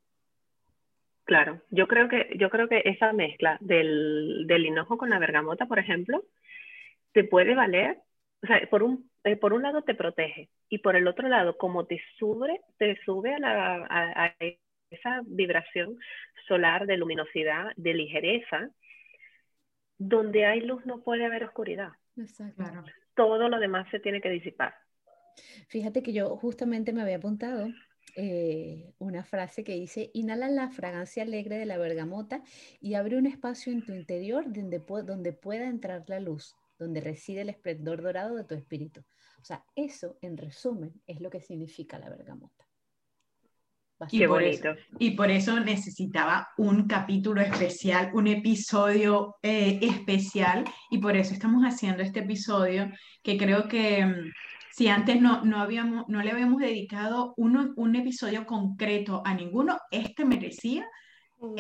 [1.24, 5.66] Claro, yo creo que, yo creo que esa mezcla del, del hinojo con la bergamota,
[5.66, 6.24] por ejemplo,
[7.12, 7.98] te puede valer,
[8.44, 11.58] o sea, por un, eh, por un lado te protege y por el otro lado,
[11.58, 14.36] como te sube, te sube a, la, a,
[14.90, 15.98] esa vibración
[16.48, 18.70] solar de luminosidad, de ligereza,
[19.98, 21.90] donde hay luz no puede haber oscuridad.
[22.18, 22.84] Exacto.
[23.16, 24.74] Todo lo demás se tiene que disipar.
[25.68, 27.68] Fíjate que yo justamente me había apuntado
[28.16, 32.42] eh, una frase que dice, inhala la fragancia alegre de la bergamota
[32.80, 37.42] y abre un espacio en tu interior donde, donde pueda entrar la luz, donde reside
[37.42, 39.02] el esplendor dorado de tu espíritu.
[39.42, 42.67] O sea, eso, en resumen, es lo que significa la bergamota.
[44.12, 44.70] Y por, eso,
[45.00, 51.64] y por, eso, necesitaba un capítulo especial, un episodio eh, especial, y por eso estamos
[51.64, 52.92] haciendo este episodio
[53.24, 54.32] que creo que mm,
[54.72, 59.80] si antes no, no, habíamos, no le habíamos dedicado uno, un episodio concreto a ninguno,
[59.90, 60.86] este merecía
[61.42, 61.56] mm.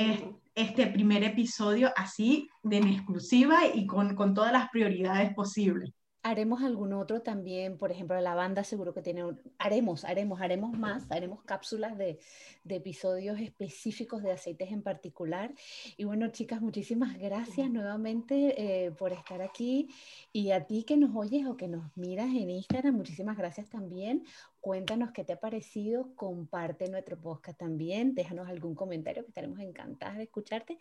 [0.53, 5.96] este primer episodio así de en exclusiva y con, con todas las prioridades posibles
[6.27, 9.23] haremos algún otro también, por ejemplo, la banda seguro que tiene,
[9.57, 12.19] haremos, haremos, haremos más, haremos cápsulas de,
[12.65, 15.53] de, episodios específicos de aceites en particular.
[15.95, 19.87] Y bueno, chicas, muchísimas gracias nuevamente eh, por estar aquí.
[20.33, 24.25] Y a ti que nos oyes o que nos miras en Instagram, muchísimas gracias también.
[24.59, 30.17] Cuéntanos qué te ha parecido, comparte nuestro podcast también, déjanos algún comentario que estaremos encantadas
[30.17, 30.77] de escucharte.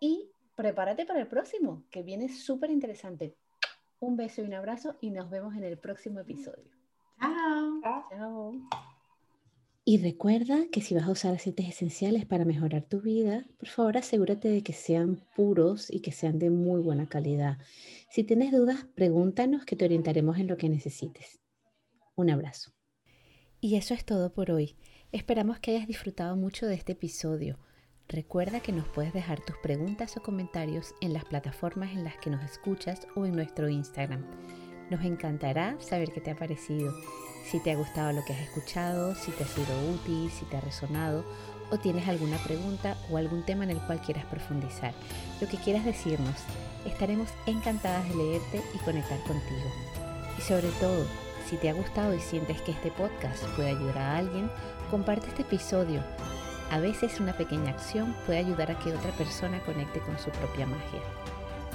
[0.00, 3.36] Y prepárate para el próximo, que viene súper interesante.
[4.00, 6.70] Un beso y un abrazo y nos vemos en el próximo episodio.
[7.20, 7.80] Chao.
[8.10, 8.54] Chao.
[9.84, 13.96] Y recuerda que si vas a usar aceites esenciales para mejorar tu vida, por favor
[13.96, 17.56] asegúrate de que sean puros y que sean de muy buena calidad.
[18.10, 21.40] Si tienes dudas, pregúntanos que te orientaremos en lo que necesites.
[22.16, 22.72] Un abrazo.
[23.60, 24.76] Y eso es todo por hoy.
[25.10, 27.58] Esperamos que hayas disfrutado mucho de este episodio.
[28.10, 32.30] Recuerda que nos puedes dejar tus preguntas o comentarios en las plataformas en las que
[32.30, 34.24] nos escuchas o en nuestro Instagram.
[34.88, 36.90] Nos encantará saber qué te ha parecido,
[37.44, 40.56] si te ha gustado lo que has escuchado, si te ha sido útil, si te
[40.56, 41.22] ha resonado
[41.70, 44.94] o tienes alguna pregunta o algún tema en el cual quieras profundizar.
[45.42, 46.36] Lo que quieras decirnos,
[46.86, 49.70] estaremos encantadas de leerte y conectar contigo.
[50.38, 51.04] Y sobre todo,
[51.46, 54.50] si te ha gustado y sientes que este podcast puede ayudar a alguien,
[54.90, 56.02] comparte este episodio
[56.70, 60.66] a veces una pequeña acción puede ayudar a que otra persona conecte con su propia
[60.66, 61.00] magia.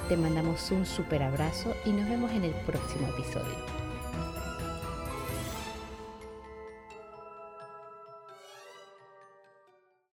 [0.08, 3.83] Te mandamos un super abrazo y nos vemos en el próximo episodio.